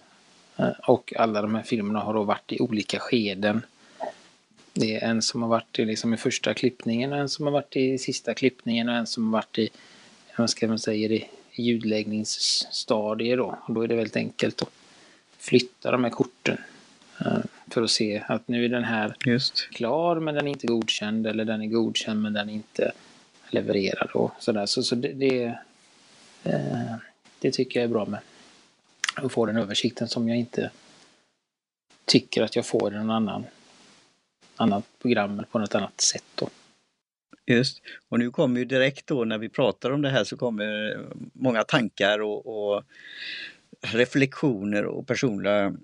Eh, 0.57 0.71
och 0.87 1.12
alla 1.16 1.42
de 1.42 1.54
här 1.54 1.62
filmerna 1.62 2.00
har 2.00 2.14
då 2.14 2.23
varit 2.23 2.52
i 2.52 2.61
olika 2.61 2.99
skeden. 2.99 3.66
Det 4.73 4.97
är 4.97 5.09
en 5.09 5.23
som 5.23 5.42
har 5.42 5.49
varit 5.49 5.78
i, 5.78 5.85
liksom 5.85 6.14
i 6.14 6.16
första 6.16 6.54
klippningen 6.54 7.12
och 7.12 7.19
en 7.19 7.28
som 7.28 7.45
har 7.45 7.52
varit 7.52 7.76
i 7.76 7.99
sista 7.99 8.35
klippningen 8.35 8.88
och 8.88 8.95
en 8.95 9.07
som 9.07 9.25
har 9.25 9.33
varit 9.33 9.59
i, 9.59 9.71
vad 10.37 10.50
ska 10.50 10.69
man 10.69 10.78
säga, 10.78 11.09
i 11.09 11.28
ljudläggningsstadier 11.52 13.37
då. 13.37 13.59
Och 13.62 13.75
då 13.75 13.83
är 13.83 13.88
det 13.88 13.97
väldigt 13.97 14.16
enkelt 14.16 14.62
att 14.62 14.73
flytta 15.38 15.90
de 15.90 16.04
här 16.04 16.11
korten. 16.11 16.59
Eh, 17.21 17.38
för 17.73 17.83
att 17.83 17.91
se 17.91 18.23
att 18.26 18.49
nu 18.49 18.64
är 18.64 18.69
den 18.69 18.85
här 18.85 19.17
Just. 19.26 19.69
klar 19.71 20.21
men 20.21 20.35
den 20.35 20.47
är 20.47 20.50
inte 20.50 20.67
godkänd 20.67 21.26
eller 21.26 21.45
den 21.45 21.62
är 21.62 21.67
godkänd 21.67 22.23
men 22.23 22.33
den 22.33 22.49
är 22.49 22.55
inte 22.55 22.93
levererad 23.50 24.11
och 24.11 24.33
sådär. 24.38 24.67
Så, 24.67 24.83
så 24.83 24.95
det, 24.95 25.12
det 25.12 25.45
eh, 26.45 26.97
det 27.38 27.50
tycker 27.50 27.81
jag 27.81 27.85
är 27.85 27.93
bra 27.93 28.07
med. 28.07 28.21
Att 29.17 29.33
få 29.33 29.47
den 29.47 29.57
översikten 29.57 30.09
som 30.09 30.29
jag 30.29 30.38
inte 30.38 30.71
tycker 32.05 32.43
att 32.43 32.57
jag 32.57 32.67
får 32.67 32.93
i 32.93 32.97
någon 32.97 33.11
annan 33.11 33.45
annat 34.57 34.85
program 34.99 35.33
eller 35.33 35.49
på 35.49 35.59
något 35.59 35.75
annat 35.75 36.00
sätt. 36.00 36.25
Då. 36.35 36.49
Just, 37.47 37.83
och 38.09 38.19
nu 38.19 38.31
kommer 38.31 38.59
ju 38.59 38.64
direkt 38.64 39.07
då 39.07 39.25
när 39.25 39.38
vi 39.38 39.49
pratar 39.49 39.91
om 39.91 40.02
det 40.02 40.11
här 40.11 40.25
så 40.25 40.37
kommer 40.37 40.99
många 41.33 41.64
tankar 41.64 42.19
och, 42.19 42.47
och 42.47 42.83
reflektioner 43.81 44.85
och 44.85 45.07
personliga 45.07 45.75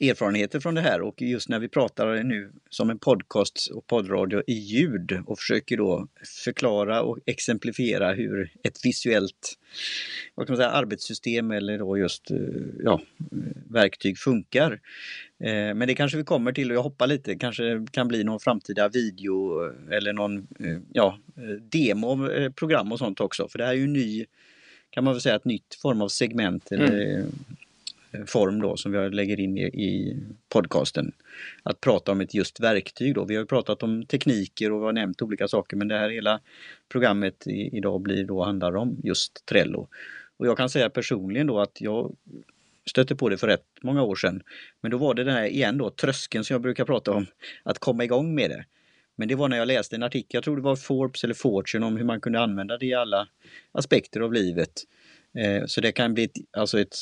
erfarenheter 0.00 0.60
från 0.60 0.74
det 0.74 0.80
här. 0.80 1.00
Och 1.00 1.22
just 1.22 1.48
när 1.48 1.58
vi 1.58 1.68
pratar 1.68 2.22
nu 2.22 2.52
som 2.70 2.90
en 2.90 2.98
podcast 2.98 3.70
och 3.74 3.86
poddradio 3.86 4.42
i 4.46 4.52
ljud 4.52 5.22
och 5.26 5.38
försöker 5.38 5.76
då 5.76 6.08
förklara 6.44 7.02
och 7.02 7.18
exemplifiera 7.26 8.12
hur 8.12 8.50
ett 8.62 8.84
visuellt 8.84 9.58
vad 10.34 10.46
kan 10.46 10.52
man 10.52 10.56
säga, 10.56 10.70
arbetssystem 10.70 11.50
eller 11.50 11.78
då 11.78 11.98
just 11.98 12.30
eh, 12.30 12.36
ja, 12.84 13.00
verktyg 13.70 14.18
funkar. 14.18 14.72
Eh, 15.40 15.74
men 15.74 15.78
det 15.78 15.94
kanske 15.94 16.18
vi 16.18 16.24
kommer 16.24 16.52
till 16.52 16.70
och 16.70 16.76
jag 16.76 16.82
hoppar 16.82 17.06
lite, 17.06 17.34
kanske 17.34 17.86
kan 17.90 18.08
bli 18.08 18.24
någon 18.24 18.40
framtida 18.40 18.88
video 18.88 19.66
eh, 19.66 19.96
eller 19.96 20.12
någon 20.12 20.46
ja, 20.92 21.18
demo 21.60 22.28
program 22.50 22.92
och 22.92 22.98
sånt 22.98 23.20
också. 23.20 23.48
För 23.48 23.58
det 23.58 23.64
här 23.64 23.72
är 23.72 23.76
ju 23.76 23.86
ny 23.86 24.26
kan 24.90 25.04
man 25.04 25.14
väl 25.14 25.20
säga 25.20 25.36
ett 25.36 25.44
nytt 25.44 25.74
form 25.82 26.00
av 26.00 26.08
segment 26.08 26.72
eller 26.72 27.16
mm 27.16 27.32
form 28.26 28.60
då 28.60 28.76
som 28.76 28.92
vi 28.92 29.10
lägger 29.10 29.40
in 29.40 29.58
i, 29.58 29.62
i, 29.62 30.16
podcasten. 30.48 31.12
Att 31.62 31.80
prata 31.80 32.12
om 32.12 32.20
ett 32.20 32.34
just 32.34 32.60
verktyg 32.60 33.14
då. 33.14 33.24
Vi 33.24 33.36
har 33.36 33.44
pratat 33.44 33.82
om 33.82 34.06
tekniker 34.06 34.72
och 34.72 34.80
vi 34.80 34.84
har 34.84 34.92
nämnt 34.92 35.22
olika 35.22 35.48
saker 35.48 35.76
men 35.76 35.88
det 35.88 35.98
här 35.98 36.10
hela 36.10 36.40
programmet 36.88 37.46
i, 37.46 37.76
idag 37.76 38.00
blir 38.00 38.24
då 38.24 38.44
handlar 38.44 38.76
om 38.76 38.96
just 39.04 39.46
Trello. 39.46 39.88
Och 40.36 40.46
jag 40.46 40.56
kan 40.56 40.70
säga 40.70 40.90
personligen 40.90 41.46
då 41.46 41.60
att 41.60 41.80
jag 41.80 42.16
stötte 42.86 43.16
på 43.16 43.28
det 43.28 43.36
för 43.36 43.46
rätt 43.46 43.66
många 43.82 44.02
år 44.02 44.16
sedan. 44.16 44.42
Men 44.80 44.90
då 44.90 44.98
var 44.98 45.14
det 45.14 45.24
den 45.24 45.34
här 45.34 45.44
igen 45.44 45.78
då 45.78 45.90
tröskeln 45.90 46.44
som 46.44 46.54
jag 46.54 46.62
brukar 46.62 46.84
prata 46.84 47.12
om, 47.12 47.26
att 47.62 47.78
komma 47.78 48.04
igång 48.04 48.34
med 48.34 48.50
det. 48.50 48.64
Men 49.16 49.28
det 49.28 49.34
var 49.34 49.48
när 49.48 49.56
jag 49.56 49.68
läste 49.68 49.96
en 49.96 50.02
artikel, 50.02 50.30
jag 50.30 50.44
tror 50.44 50.56
det 50.56 50.62
var 50.62 50.76
Forbes 50.76 51.24
eller 51.24 51.34
Fortune 51.34 51.86
om 51.86 51.96
hur 51.96 52.04
man 52.04 52.20
kunde 52.20 52.40
använda 52.40 52.78
det 52.78 52.86
i 52.86 52.94
alla 52.94 53.28
aspekter 53.72 54.20
av 54.20 54.32
livet. 54.32 54.70
Eh, 55.38 55.66
så 55.66 55.80
det 55.80 55.92
kan 55.92 56.14
bli 56.14 56.24
ett, 56.24 56.36
alltså 56.56 56.80
ett 56.80 56.96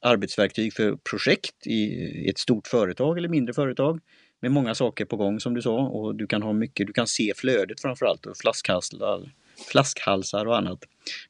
arbetsverktyg 0.00 0.72
för 0.72 0.96
projekt 1.10 1.66
i 1.66 2.28
ett 2.28 2.38
stort 2.38 2.66
företag 2.66 3.18
eller 3.18 3.28
mindre 3.28 3.54
företag 3.54 4.00
med 4.40 4.52
många 4.52 4.74
saker 4.74 5.04
på 5.04 5.16
gång 5.16 5.40
som 5.40 5.54
du 5.54 5.62
sa 5.62 5.78
och 5.78 6.14
du 6.14 6.26
kan 6.26 6.42
ha 6.42 6.52
mycket, 6.52 6.86
du 6.86 6.92
kan 6.92 7.06
se 7.06 7.32
flödet 7.36 7.80
framförallt 7.80 8.26
och 8.26 8.36
flaskhalsar, 8.36 9.30
flaskhalsar 9.70 10.46
och 10.46 10.56
annat. 10.56 10.78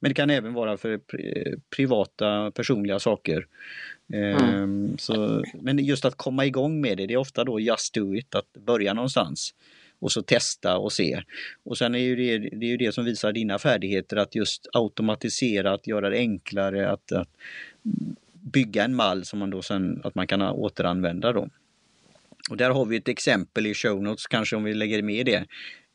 Men 0.01 0.11
det 0.11 0.15
kan 0.15 0.31
även 0.31 0.55
vara 0.55 0.77
för 0.77 1.01
privata 1.77 2.51
personliga 2.51 2.99
saker. 2.99 3.47
Mm. 4.13 4.39
Ehm, 4.39 4.99
så, 4.99 5.45
men 5.55 5.79
just 5.79 6.05
att 6.05 6.17
komma 6.17 6.47
igång 6.47 6.81
med 6.81 6.97
det, 6.99 7.07
det 7.07 7.15
är 7.15 7.19
ofta 7.19 7.45
då 7.45 7.61
just 7.61 7.95
do 7.95 8.15
it, 8.15 8.35
att 8.35 8.53
börja 8.53 8.95
någonstans 8.95 9.55
och 9.99 10.13
så 10.13 10.23
testa 10.23 10.77
och 10.77 10.93
se. 10.93 11.23
Och 11.65 11.79
sen 11.79 11.95
är 11.95 11.99
ju 11.99 12.17
det, 12.17 12.39
det 12.39 12.67
är 12.67 12.71
ju 12.71 12.77
det 12.77 12.93
som 12.93 13.05
visar 13.05 13.33
dina 13.33 13.59
färdigheter 13.59 14.17
att 14.17 14.35
just 14.35 14.67
automatisera, 14.73 15.73
att 15.73 15.87
göra 15.87 16.11
det 16.11 16.19
enklare, 16.19 16.91
att, 16.91 17.13
att 17.13 17.29
bygga 18.33 18.85
en 18.85 18.95
mall 18.95 19.25
som 19.25 19.39
man 19.39 19.51
då 19.51 19.63
sen 19.63 20.01
att 20.05 20.15
man 20.15 20.27
kan 20.27 20.43
återanvända 20.43 21.33
då. 21.33 21.49
Och 22.51 22.57
där 22.57 22.71
har 22.71 22.85
vi 22.85 22.97
ett 22.97 23.09
exempel 23.09 23.67
i 23.67 23.75
show 23.75 24.03
notes 24.03 24.27
kanske 24.27 24.57
om 24.57 24.65
vi 24.65 24.75
lägger 24.75 25.03
med 25.03 25.27
det. 25.27 25.45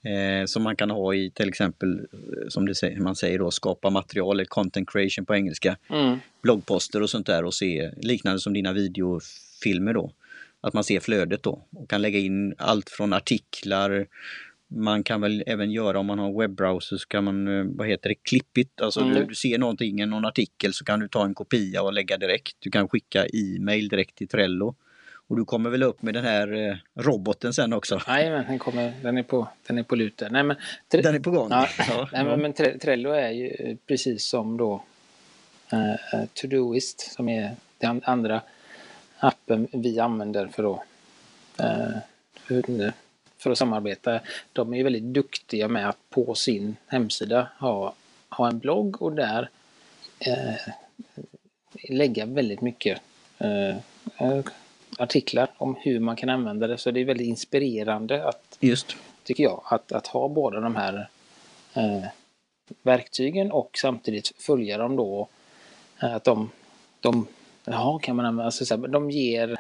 Eh, 0.04 0.46
som 0.46 0.64
man 0.64 0.76
kan 0.76 0.90
ha 0.90 1.14
i 1.14 1.32
till 1.32 1.50
exempel, 1.50 2.00
eh, 2.00 2.48
som 2.50 2.66
det, 2.66 3.00
man 3.00 3.16
säger 3.16 3.40
då, 3.40 3.52
skapa 3.52 3.90
material, 3.90 4.36
eller 4.36 4.46
content 4.46 4.90
creation 4.90 5.26
på 5.26 5.36
engelska. 5.36 5.78
Mm. 5.90 6.18
Bloggposter 6.42 7.02
och 7.02 7.10
sånt 7.10 7.28
där 7.28 7.46
och 7.46 7.54
se 7.54 7.92
liknande 7.98 8.40
som 8.40 8.54
dina 8.54 8.74
videofilmer 8.74 9.94
då 9.94 10.12
att 10.62 10.74
man 10.74 10.84
ser 10.84 11.00
flödet 11.00 11.44
då 11.44 11.68
och 11.76 11.90
kan 11.90 12.02
lägga 12.02 12.20
in 12.20 12.56
allt 12.58 12.90
från 12.90 13.14
artiklar, 13.14 14.08
man 14.76 15.04
kan 15.04 15.22
väl 15.22 15.44
även 15.48 15.72
göra 15.72 16.00
om 16.00 16.06
man 16.06 16.20
har 16.20 16.40
webbrowser 16.42 16.98
så 16.98 17.08
kan 17.08 17.24
man, 17.24 17.60
eh, 17.60 17.66
vad 17.66 17.88
heter 17.88 18.10
det, 18.10 18.16
klippigt, 18.16 18.82
alltså 18.82 19.00
mm. 19.02 19.14
du, 19.16 19.26
du, 19.26 19.36
ser 19.36 19.58
någonting, 19.58 20.10
någon 20.10 20.26
artikel 20.26 20.74
så 20.74 20.86
kan 20.86 21.00
du 21.00 21.08
ta 21.08 21.26
en 21.26 21.34
kopia 21.34 21.82
och 21.82 21.94
lägga 21.94 22.18
direkt. 22.18 22.56
Du 22.60 22.72
kan 22.72 22.88
skicka 22.88 23.26
e-mail 23.26 23.90
direkt 23.90 24.16
till 24.16 24.28
Trello. 24.28 24.76
Och 25.28 25.38
du 25.38 25.46
kommer 25.46 25.70
väl 25.70 25.84
upp 25.84 26.02
med 26.02 26.14
den 26.14 26.26
här 26.26 26.70
eh, 26.70 26.76
roboten 27.04 27.54
sen 27.54 27.74
också? 27.74 28.02
Nej, 28.08 28.30
men 28.30 28.46
den, 28.46 28.60
kommer, 28.60 28.94
den, 29.04 29.18
är 29.18 29.24
på, 29.24 29.48
den 29.68 29.78
är 29.78 29.84
på 29.84 29.96
lut 29.96 30.22
Nej, 30.30 30.44
men 30.44 30.58
den 30.90 31.16
är 31.16 31.20
på 31.20 31.32
gång? 31.32 31.48
Ja, 31.52 31.68
ja. 31.90 32.10
Nej, 32.14 32.24
men, 32.26 32.42
men 32.42 32.54
Trello 32.54 33.12
är 33.12 33.32
ju 33.32 33.78
precis 33.88 34.26
som 34.26 34.58
då 34.58 34.84
uh, 35.74 36.26
Todoist 36.34 37.14
som 37.14 37.30
är 37.30 37.56
det 37.78 38.02
andra 38.04 38.42
appen 39.22 39.68
vi 39.72 40.00
använder 40.00 40.48
för 40.48 40.74
att, 40.74 40.82
eh, 41.60 42.92
för 43.38 43.52
att 43.52 43.58
samarbeta. 43.58 44.20
De 44.54 44.74
är 44.74 44.84
väldigt 44.84 45.04
duktiga 45.04 45.68
med 45.68 45.90
att 45.90 45.98
på 46.10 46.36
sin 46.36 46.76
hemsida 46.88 47.48
ha, 47.60 47.94
ha 48.30 48.48
en 48.48 48.60
blogg 48.60 49.02
och 49.02 49.14
där 49.14 49.50
eh, 50.20 50.74
lägga 51.90 52.26
väldigt 52.26 52.62
mycket 52.62 53.02
eh, 53.40 53.76
artiklar 54.98 55.52
om 55.58 55.76
hur 55.82 56.00
man 56.00 56.16
kan 56.16 56.30
använda 56.30 56.68
det. 56.68 56.78
Så 56.78 56.92
det 56.92 57.00
är 57.00 57.06
väldigt 57.06 57.28
inspirerande 57.28 58.28
att, 58.28 58.58
Just. 58.60 58.96
tycker 59.24 59.44
jag, 59.44 59.64
att, 59.66 59.92
att 59.92 60.08
ha 60.08 60.28
båda 60.28 60.60
de 60.60 60.76
här 60.76 61.10
eh, 61.74 62.04
verktygen 62.82 63.52
och 63.52 63.78
samtidigt 63.82 64.32
följa 64.38 64.78
dem 64.78 64.96
då. 64.96 65.28
Att 65.98 66.24
de, 66.24 66.52
de 67.00 67.28
Jaha, 67.66 68.00
kan 68.00 68.16
man 68.16 68.26
använda, 68.26 68.46
alltså, 68.46 68.66
så 68.66 68.78
här, 68.78 68.88
de 68.88 69.12
ger 69.12 69.60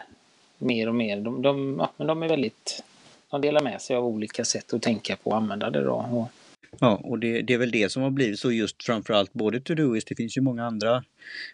mer 0.58 0.88
och 0.88 0.96
mer. 0.96 1.22
De, 1.22 1.42
de, 1.42 1.76
ja, 1.80 1.92
men 1.98 2.08
de 2.08 2.24
är 2.24 2.30
väldigt, 2.30 2.84
de 3.30 3.42
delar 3.42 3.62
med 3.62 3.82
sig 3.82 3.96
av 3.96 4.06
olika 4.06 4.46
sätt 4.46 4.74
att 4.74 4.82
tänka 4.82 5.16
på 5.16 5.30
och 5.30 5.38
använda 5.38 5.70
det 5.70 5.84
då. 5.84 5.94
Och... 6.12 6.28
Ja, 6.80 7.02
och 7.04 7.20
det, 7.20 7.42
det, 7.42 7.54
är 7.54 7.58
väl 7.58 7.72
det 7.72 7.92
som 7.92 8.04
har 8.04 8.10
blivit 8.10 8.40
så 8.40 8.52
just 8.52 8.84
framförallt 8.84 9.34
både 9.34 9.60
Todoist, 9.60 10.08
det 10.08 10.16
finns 10.16 10.38
ju 10.38 10.42
många 10.42 10.66
andra 10.66 11.04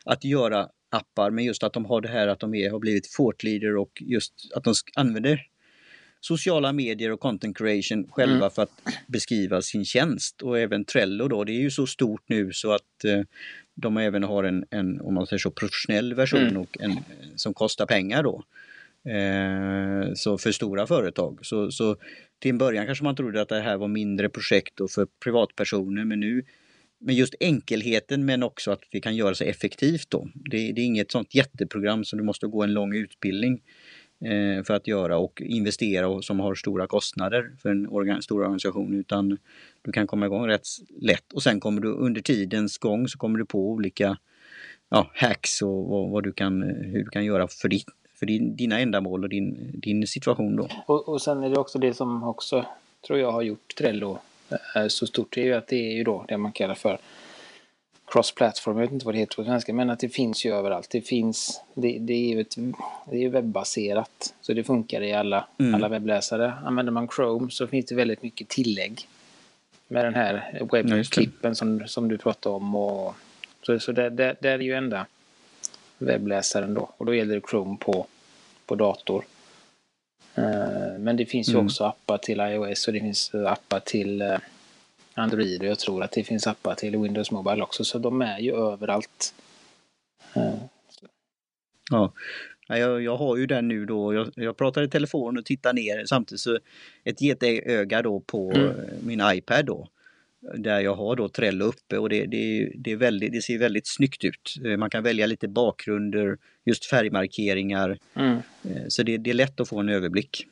att 0.06 0.24
göra 0.24 0.70
appar, 0.90 1.30
men 1.30 1.46
just 1.46 1.64
att 1.64 1.74
de 1.74 1.86
har 1.86 2.02
det 2.02 2.08
här 2.10 2.28
att 2.28 2.40
de 2.40 2.56
är, 2.56 2.72
har 2.72 2.80
blivit 2.80 3.08
Fortleader 3.08 3.78
och 3.78 4.04
just 4.06 4.34
att 4.56 4.64
de 4.64 4.74
använder 4.96 5.48
sociala 6.28 6.74
medier 6.74 7.12
och 7.12 7.20
content 7.20 7.58
creation 7.58 8.08
själva 8.12 8.36
mm. 8.36 8.50
för 8.50 8.64
att 8.64 8.82
beskriva 9.08 9.62
sin 9.62 9.86
tjänst. 9.86 10.42
Och 10.42 10.60
även 10.60 10.86
Trello 10.86 11.28
då, 11.28 11.44
det 11.44 11.52
är 11.52 11.62
ju 11.62 11.72
så 11.72 11.88
stort 11.88 12.24
nu 12.28 12.54
så 12.54 12.72
att 12.72 13.06
eh, 13.06 13.22
de 13.76 13.98
även 13.98 14.24
har 14.24 14.44
en, 14.44 14.66
en, 14.70 15.02
om 15.02 15.14
man 15.14 15.28
säger 15.28 15.40
så, 15.40 15.52
professionell 15.52 16.14
version 16.14 16.42
mm. 16.42 16.58
och 16.58 16.78
en, 16.80 16.96
som 17.36 17.54
kostar 17.54 17.86
pengar 17.86 18.24
då. 18.24 18.44
Eh, 19.12 20.14
så 20.14 20.38
för 20.38 20.52
stora 20.52 20.88
företag. 20.88 21.40
Så, 21.42 21.72
så 21.72 21.96
till 22.40 22.52
en 22.52 22.58
början 22.58 22.86
kanske 22.86 23.04
man 23.04 23.16
trodde 23.16 23.42
att 23.42 23.50
det 23.50 23.62
här 23.62 23.78
var 23.78 23.88
mindre 23.88 24.30
projekt 24.30 24.80
och 24.80 24.92
för 24.92 25.08
privatpersoner 25.24 26.06
men 26.06 26.20
nu 26.20 26.44
men 27.00 27.16
just 27.16 27.36
enkelheten 27.40 28.26
men 28.26 28.44
också 28.44 28.72
att 28.72 28.82
vi 28.92 29.02
kan 29.02 29.16
göra 29.16 29.36
så 29.36 29.44
effektivt 29.44 30.10
då. 30.10 30.28
Det, 30.36 30.72
det 30.72 30.82
är 30.82 30.86
inget 30.86 31.12
sånt 31.12 31.36
jätteprogram 31.36 32.06
som 32.06 32.18
du 32.20 32.26
måste 32.26 32.48
gå 32.48 32.64
en 32.64 32.74
lång 32.74 32.96
utbildning 32.96 33.62
Eh, 34.20 34.64
för 34.64 34.74
att 34.74 34.88
göra 34.88 35.18
och 35.18 35.42
investera 35.42 36.08
och 36.08 36.24
som 36.24 36.40
har 36.40 36.56
stora 36.56 36.88
kostnader 36.88 37.52
för 37.62 37.70
en 37.70 37.88
organ, 37.88 38.22
stor 38.22 38.42
organisation 38.42 38.94
utan 38.94 39.38
du 39.82 39.92
kan 39.92 40.08
komma 40.08 40.26
igång 40.26 40.48
rätt 40.48 40.68
lätt 41.02 41.34
och 41.34 41.44
sen 41.44 41.60
kommer 41.60 41.82
du 41.82 41.92
under 41.92 42.22
tidens 42.22 42.78
gång 42.78 43.08
så 43.08 43.18
kommer 43.18 43.40
du 43.40 43.46
på 43.46 43.70
olika 43.72 44.18
ja, 44.90 45.12
hacks 45.14 45.62
och 45.62 45.88
vad, 45.88 46.10
vad, 46.10 46.24
du 46.24 46.34
kan, 46.34 46.62
hur 46.62 47.04
du 47.04 47.10
kan 47.10 47.26
göra 47.26 47.48
för 47.48 47.70
ditt, 47.70 47.86
för 48.20 48.26
din, 48.26 48.56
dina 48.56 48.80
ändamål 48.80 49.24
och 49.24 49.30
din, 49.30 49.72
din 49.74 50.08
situation 50.08 50.56
då. 50.56 50.68
Och, 50.86 51.10
och 51.10 51.22
sen 51.22 51.44
är 51.44 51.50
det 51.50 51.60
också 51.60 51.80
det 51.80 51.94
som 51.94 52.24
också 52.24 52.66
tror 53.08 53.20
jag 53.20 53.32
har 53.32 53.42
gjort 53.42 53.76
Trello 53.78 54.20
eh, 54.76 54.88
så 54.88 55.08
stort, 55.08 55.36
det 55.36 55.42
är 55.42 55.46
ju 55.46 55.54
att 55.54 55.68
det 55.68 55.92
är 55.92 55.96
ju 55.96 56.04
då 56.04 56.26
det 56.28 56.38
man 56.38 56.52
kallar 56.52 56.76
för 56.76 56.98
cross-platform, 58.08 58.78
jag 58.78 58.86
vet 58.86 58.92
inte 58.92 59.06
vad 59.06 59.16
det 59.16 59.20
heter 59.20 59.36
på 59.36 59.44
svenska, 59.44 59.74
men 59.74 59.90
att 59.90 60.00
det 60.00 60.10
finns 60.10 60.46
ju 60.46 60.54
överallt. 60.54 60.90
Det 60.90 61.02
finns, 61.02 61.62
det, 61.74 61.98
det 62.00 62.14
är 62.14 62.36
ju 62.36 62.42
ett, 62.42 62.56
det 63.12 63.26
är 63.26 63.30
webbaserat, 63.30 64.34
så 64.42 64.54
det 64.54 64.64
funkar 64.64 65.02
i 65.02 65.14
alla, 65.14 65.48
mm. 65.60 65.76
alla 65.76 65.90
webbläsare. 65.90 66.54
Använder 66.66 66.92
man 66.92 67.08
Chrome 67.08 67.52
så 67.52 67.68
finns 67.68 67.86
det 67.86 67.96
väldigt 67.96 68.24
mycket 68.24 68.48
tillägg 68.48 69.08
med 69.88 70.06
den 70.06 70.14
här 70.14 70.62
webbklippen 70.72 71.56
som, 71.56 71.88
som 71.88 72.08
du 72.08 72.18
pratade 72.18 72.56
om. 72.56 72.76
Och, 72.76 73.16
så 73.62 73.80
så 73.80 73.92
det, 73.92 74.10
det, 74.10 74.36
det 74.42 74.50
är 74.50 74.60
ju 74.60 74.74
enda 74.74 75.06
webbläsaren 75.98 76.74
då. 76.74 76.90
Och 76.98 77.06
då 77.06 77.16
gäller 77.16 77.36
det 77.36 77.42
Chrome 77.50 77.78
på, 77.80 78.08
på 78.66 78.76
dator. 78.76 79.26
Uh, 80.38 81.00
men 81.00 81.18
det 81.18 81.26
finns 81.26 81.50
ju 81.50 81.54
mm. 81.54 81.66
också 81.66 81.84
appar 81.84 82.18
till 82.18 82.40
iOS 82.40 82.88
och 82.88 82.94
det 82.94 83.00
finns 83.00 83.36
appar 83.36 83.80
till 83.80 84.22
uh, 84.22 84.38
Android 85.18 85.62
och 85.62 85.68
jag 85.68 85.80
tror 85.80 86.04
att 86.04 86.12
det 86.12 86.24
finns 86.24 86.48
appar 86.48 86.76
till 86.76 86.98
Windows 86.98 87.32
Mobile 87.32 87.64
också. 87.64 87.84
Så 87.84 88.00
de 88.00 88.22
är 88.22 88.40
ju 88.40 88.56
överallt. 88.56 89.34
Uh, 90.38 90.56
ja. 91.90 92.14
Jag, 92.68 93.02
jag 93.02 93.18
har 93.18 93.38
ju 93.38 93.46
den 93.46 93.68
nu 93.68 93.86
då, 93.86 94.14
jag, 94.14 94.32
jag 94.36 94.58
pratar 94.58 94.84
i 94.84 94.90
telefon 94.90 95.38
och 95.38 95.46
tittar 95.46 95.74
ner 95.74 96.06
samtidigt 96.06 96.42
så 96.42 96.60
ett 97.04 97.22
getöga 97.22 98.02
då 98.02 98.20
på 98.20 98.52
mm. 98.52 98.76
min 99.02 99.22
iPad 99.34 99.66
då 99.66 99.88
där 100.40 100.80
jag 100.80 100.96
har 100.96 101.16
då 101.16 101.30
Trello 101.30 101.66
uppe 101.66 101.98
och 101.98 102.10
det, 102.10 102.26
det, 102.26 102.72
det, 102.76 102.92
är 102.92 102.96
väldigt, 102.96 103.32
det 103.32 103.42
ser 103.42 103.58
väldigt 103.58 103.88
snyggt 103.88 104.24
ut. 104.24 104.56
Eh, 104.66 104.78
man 104.78 104.90
kan 104.90 105.04
välja 105.04 105.26
lite 105.26 105.48
bakgrunder, 105.48 106.38
just 106.66 106.86
färgmarkeringar. 106.86 107.98
Mm. 108.14 108.38
Eh, 108.64 108.84
så 108.88 109.04
det, 109.04 109.18
det, 109.18 109.30
är 109.30 109.34
lätt 109.34 109.60
att 109.60 109.70
få 109.70 109.80
en 109.80 109.90
överblick. 109.90 110.48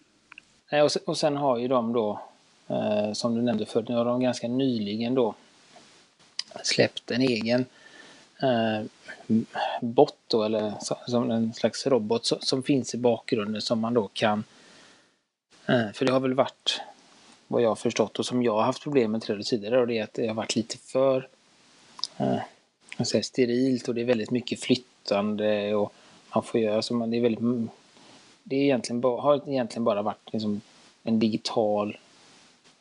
Och 1.05 1.17
sen 1.17 1.35
har 1.35 1.57
ju 1.57 1.67
de 1.67 1.93
då, 1.93 2.29
eh, 2.67 3.13
som 3.13 3.35
du 3.35 3.41
nämnde 3.41 3.65
förut, 3.65 3.89
nu 3.89 3.95
har 3.95 4.05
de 4.05 4.21
ganska 4.21 4.47
nyligen 4.47 5.15
då 5.15 5.35
släppt 6.63 7.11
en 7.11 7.21
egen 7.21 7.65
eh, 8.41 8.85
bot 9.81 10.15
då, 10.27 10.43
eller 10.43 10.73
som 11.07 11.31
en 11.31 11.53
slags 11.53 11.87
robot 11.87 12.25
som 12.25 12.63
finns 12.63 12.93
i 12.93 12.97
bakgrunden 12.97 13.61
som 13.61 13.79
man 13.79 13.93
då 13.93 14.09
kan... 14.13 14.43
Eh, 15.65 15.91
för 15.93 16.05
det 16.05 16.11
har 16.11 16.19
väl 16.19 16.33
varit 16.33 16.81
vad 17.47 17.61
jag 17.61 17.69
har 17.69 17.75
förstått 17.75 18.19
och 18.19 18.25
som 18.25 18.43
jag 18.43 18.53
har 18.53 18.63
haft 18.63 18.83
problem 18.83 19.11
med 19.11 19.21
tidigare 19.21 19.79
och 19.79 19.87
det 19.87 19.97
är 19.97 20.03
att 20.03 20.13
det 20.13 20.27
har 20.27 20.35
varit 20.35 20.55
lite 20.55 20.77
för 20.77 21.27
eh, 22.17 22.37
säga, 23.03 23.23
sterilt 23.23 23.87
och 23.87 23.95
det 23.95 24.01
är 24.01 24.05
väldigt 24.05 24.31
mycket 24.31 24.59
flyttande 24.59 25.75
och 25.75 25.93
man 26.35 26.43
får 26.43 26.59
göra 26.59 26.81
så 26.81 26.93
man, 26.93 27.11
det 27.11 27.17
är 27.17 27.21
väldigt 27.21 27.69
det 28.43 28.55
är 28.55 28.61
egentligen 28.61 29.03
har 29.03 29.49
egentligen 29.49 29.83
bara 29.83 30.01
varit 30.01 30.33
liksom 30.33 30.61
en 31.03 31.19
digital 31.19 31.97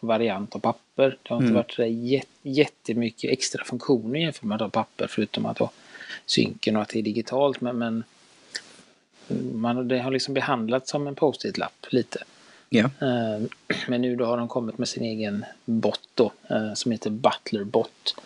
variant 0.06 0.54
av 0.54 0.58
papper. 0.58 1.18
Det 1.22 1.28
har 1.28 1.36
inte 1.36 1.50
mm. 1.50 1.54
varit 1.54 1.78
jät, 1.78 2.28
jättemycket 2.42 3.30
extra 3.30 3.64
funktioner 3.64 4.20
jämfört 4.20 4.42
med 4.42 4.72
papper 4.72 5.06
förutom 5.06 5.46
att 5.46 5.58
ha 5.58 5.70
synken 6.26 6.76
och 6.76 6.82
att 6.82 6.88
det 6.88 6.98
är 6.98 7.02
digitalt 7.02 7.60
men, 7.60 7.78
men 7.78 8.04
man, 9.54 9.88
det 9.88 9.98
har 9.98 10.10
liksom 10.10 10.34
behandlats 10.34 10.90
som 10.90 11.06
en 11.06 11.14
post-it-lapp 11.14 11.86
lite. 11.90 12.24
Eh, 12.78 13.46
men 13.88 14.02
nu 14.02 14.16
då 14.16 14.24
har 14.24 14.36
de 14.36 14.48
kommit 14.48 14.78
med 14.78 14.88
sin 14.88 15.02
egen 15.02 15.44
bot 15.64 16.08
då, 16.14 16.32
eh, 16.50 16.74
som 16.74 16.92
heter 16.92 17.10
Butlerbot. 17.10 18.16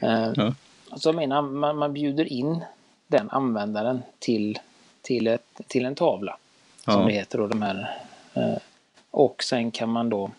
Eh, 0.00 0.32
ja. 0.36 0.54
Så 0.96 1.12
menar 1.12 1.42
man, 1.42 1.76
man 1.76 1.92
bjuder 1.92 2.32
in 2.32 2.64
den 3.06 3.30
användaren 3.30 4.02
till, 4.18 4.58
till, 5.02 5.26
ett, 5.26 5.60
till 5.66 5.84
en 5.84 5.94
tavla. 5.94 6.36
Ja. 6.86 6.92
Som 6.92 7.06
det 7.06 7.12
heter 7.12 7.38
då, 7.38 7.46
de 7.46 7.62
här. 7.62 7.98
Och 9.10 9.42
sen 9.42 9.70
kan 9.70 9.88
man 9.88 10.08
då 10.08 10.30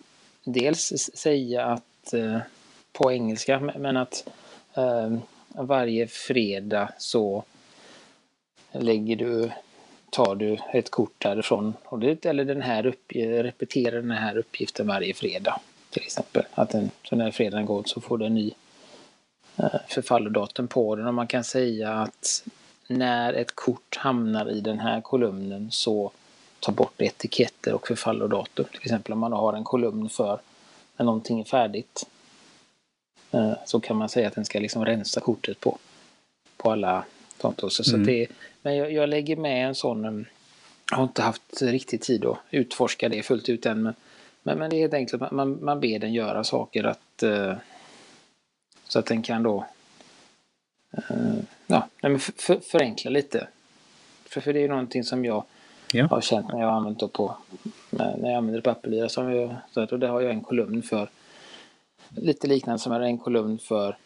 dels 0.51 1.09
säga 1.13 1.65
att 1.65 2.13
eh, 2.13 2.37
på 2.91 3.11
engelska, 3.11 3.59
men 3.59 3.97
att 3.97 4.29
eh, 4.73 5.17
varje 5.53 6.07
fredag 6.07 6.91
så 6.97 7.43
lägger 8.71 9.15
du 9.15 9.51
tar 10.09 10.35
du 10.35 10.57
ett 10.73 10.91
kort 10.91 11.13
därifrån. 11.17 11.73
Och 11.83 12.03
eller 12.03 12.45
den 12.45 12.61
här 12.61 12.85
upp, 12.85 13.11
repeterar 13.15 13.95
den 14.01 14.11
här 14.11 14.37
uppgiften 14.37 14.87
varje 14.87 15.13
fredag. 15.13 15.59
Till 15.89 16.03
exempel. 16.03 16.43
Att 16.51 16.69
den, 16.69 16.91
så 17.03 17.15
när 17.15 17.31
fredagen 17.31 17.65
går 17.65 17.83
så 17.85 18.01
får 18.01 18.17
du 18.17 18.25
en 18.25 18.33
ny 18.33 18.51
eh, 19.57 19.79
förfallodatum 19.87 20.67
på 20.67 20.95
den. 20.95 21.07
Och 21.07 21.13
man 21.13 21.27
kan 21.27 21.43
säga 21.43 21.93
att 21.93 22.43
när 22.87 23.33
ett 23.33 23.55
kort 23.55 23.97
hamnar 23.97 24.51
i 24.51 24.61
den 24.61 24.79
här 24.79 25.01
kolumnen 25.01 25.71
så 25.71 26.11
ta 26.59 26.71
bort 26.71 27.01
etiketter 27.01 27.73
och 27.73 27.87
förfallodatum. 27.87 28.65
Till 28.65 28.81
exempel 28.81 29.13
om 29.13 29.19
man 29.19 29.33
har 29.33 29.53
en 29.53 29.63
kolumn 29.63 30.09
för 30.09 30.39
när 30.97 31.05
någonting 31.05 31.39
är 31.39 31.43
färdigt. 31.43 32.05
Eh, 33.31 33.53
så 33.65 33.79
kan 33.79 33.97
man 33.97 34.09
säga 34.09 34.27
att 34.27 34.35
den 34.35 34.45
ska 34.45 34.59
liksom 34.59 34.85
rensa 34.85 35.19
kortet 35.19 35.59
på, 35.59 35.77
på 36.57 36.71
alla 36.71 37.05
konton. 37.37 37.71
Så, 37.71 37.95
mm. 37.95 38.07
det, 38.07 38.27
men 38.61 38.75
jag, 38.75 38.91
jag, 38.91 39.09
lägger 39.09 39.35
med 39.35 39.67
en 39.67 39.75
sån, 39.75 40.05
um, 40.05 40.25
jag 40.91 40.97
har 40.97 41.03
inte 41.03 41.21
haft 41.21 41.61
riktigt 41.61 42.01
tid 42.01 42.25
att 42.25 42.37
utforska 42.51 43.09
det 43.09 43.23
fullt 43.23 43.49
ut 43.49 43.65
än. 43.65 43.83
Men, 43.83 43.93
men, 44.43 44.57
men 44.57 44.69
det 44.69 44.75
är 44.75 44.79
helt 44.79 44.93
enkelt 44.93 45.21
att 45.21 45.31
man, 45.31 45.65
man 45.65 45.79
ber 45.79 45.99
den 45.99 46.13
göra 46.13 46.43
saker 46.43 46.83
att, 46.83 47.23
uh, 47.23 47.53
så 48.87 48.99
att 48.99 49.05
den 49.05 49.21
kan 49.21 49.43
då 49.43 49.65
ja, 51.67 51.87
för, 52.37 52.59
förenkla 52.59 53.11
lite. 53.11 53.47
För, 54.25 54.41
för 54.41 54.53
det 54.53 54.59
är 54.59 54.61
ju 54.61 54.67
någonting 54.67 55.03
som 55.03 55.25
jag 55.25 55.43
ja. 55.93 56.07
har 56.07 56.21
känt 56.21 56.47
när 56.47 56.59
jag 56.59 56.67
har 56.67 56.77
använt 56.77 57.13
på 57.13 57.35
när 57.89 58.29
jag 58.29 58.33
använder 58.33 58.67
Apple 58.67 59.09
Som 59.09 59.35
jag, 59.35 59.55
så 59.73 59.81
att, 59.81 59.91
och 59.91 59.99
där 59.99 60.07
har 60.07 60.21
jag 60.21 60.31
en 60.31 60.41
kolumn 60.41 60.83
för 60.83 61.09
lite 62.09 62.47
liknande 62.47 62.79
som 62.79 62.91
är 62.91 62.99
en 62.99 63.17
kolumn 63.17 63.59
för 63.59 63.97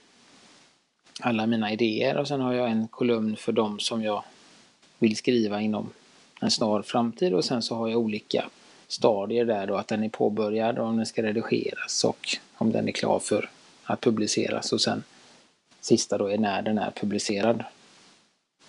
alla 1.19 1.45
mina 1.45 1.71
idéer 1.71 2.17
och 2.17 2.27
sen 2.27 2.41
har 2.41 2.53
jag 2.53 2.69
en 2.69 2.87
kolumn 2.87 3.35
för 3.35 3.51
dem 3.51 3.79
som 3.79 4.03
jag 4.03 4.23
vill 4.99 5.15
skriva 5.15 5.61
inom 5.61 5.89
en 6.41 6.51
snar 6.51 6.81
framtid 6.81 7.33
och 7.33 7.45
sen 7.45 7.61
så 7.61 7.75
har 7.75 7.87
jag 7.87 7.99
olika 7.99 8.45
stadier 8.87 9.45
där 9.45 9.67
då 9.67 9.75
att 9.75 9.87
den 9.87 10.03
är 10.03 10.09
påbörjad 10.09 10.79
och 10.79 10.87
om 10.87 10.97
den 10.97 11.05
ska 11.05 11.23
redigeras 11.23 12.03
och 12.03 12.37
om 12.57 12.71
den 12.71 12.87
är 12.87 12.91
klar 12.91 13.19
för 13.19 13.49
att 13.83 14.01
publiceras 14.01 14.73
och 14.73 14.81
sen 14.81 15.03
sista 15.81 16.17
då 16.17 16.27
är 16.27 16.37
när 16.37 16.61
den 16.61 16.77
är 16.77 16.91
publicerad. 16.91 17.63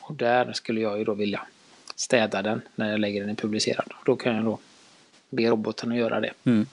Och 0.01 0.15
där 0.15 0.53
skulle 0.53 0.81
jag 0.81 0.99
ju 0.99 1.05
då 1.05 1.15
vilja 1.15 1.47
städa 1.97 2.43
den 2.43 2.63
när 2.75 2.91
jag 2.91 3.01
lägger 3.01 3.21
den 3.21 3.31
i 3.31 3.35
publicerad. 3.35 3.93
Då 4.05 4.17
kan 4.17 4.37
jag 4.37 4.45
då 4.45 4.59
be 5.31 5.51
roboten 5.51 5.93
att 5.93 5.99
göra 5.99 6.21
det. 6.21 6.33
Mm. 6.45 6.67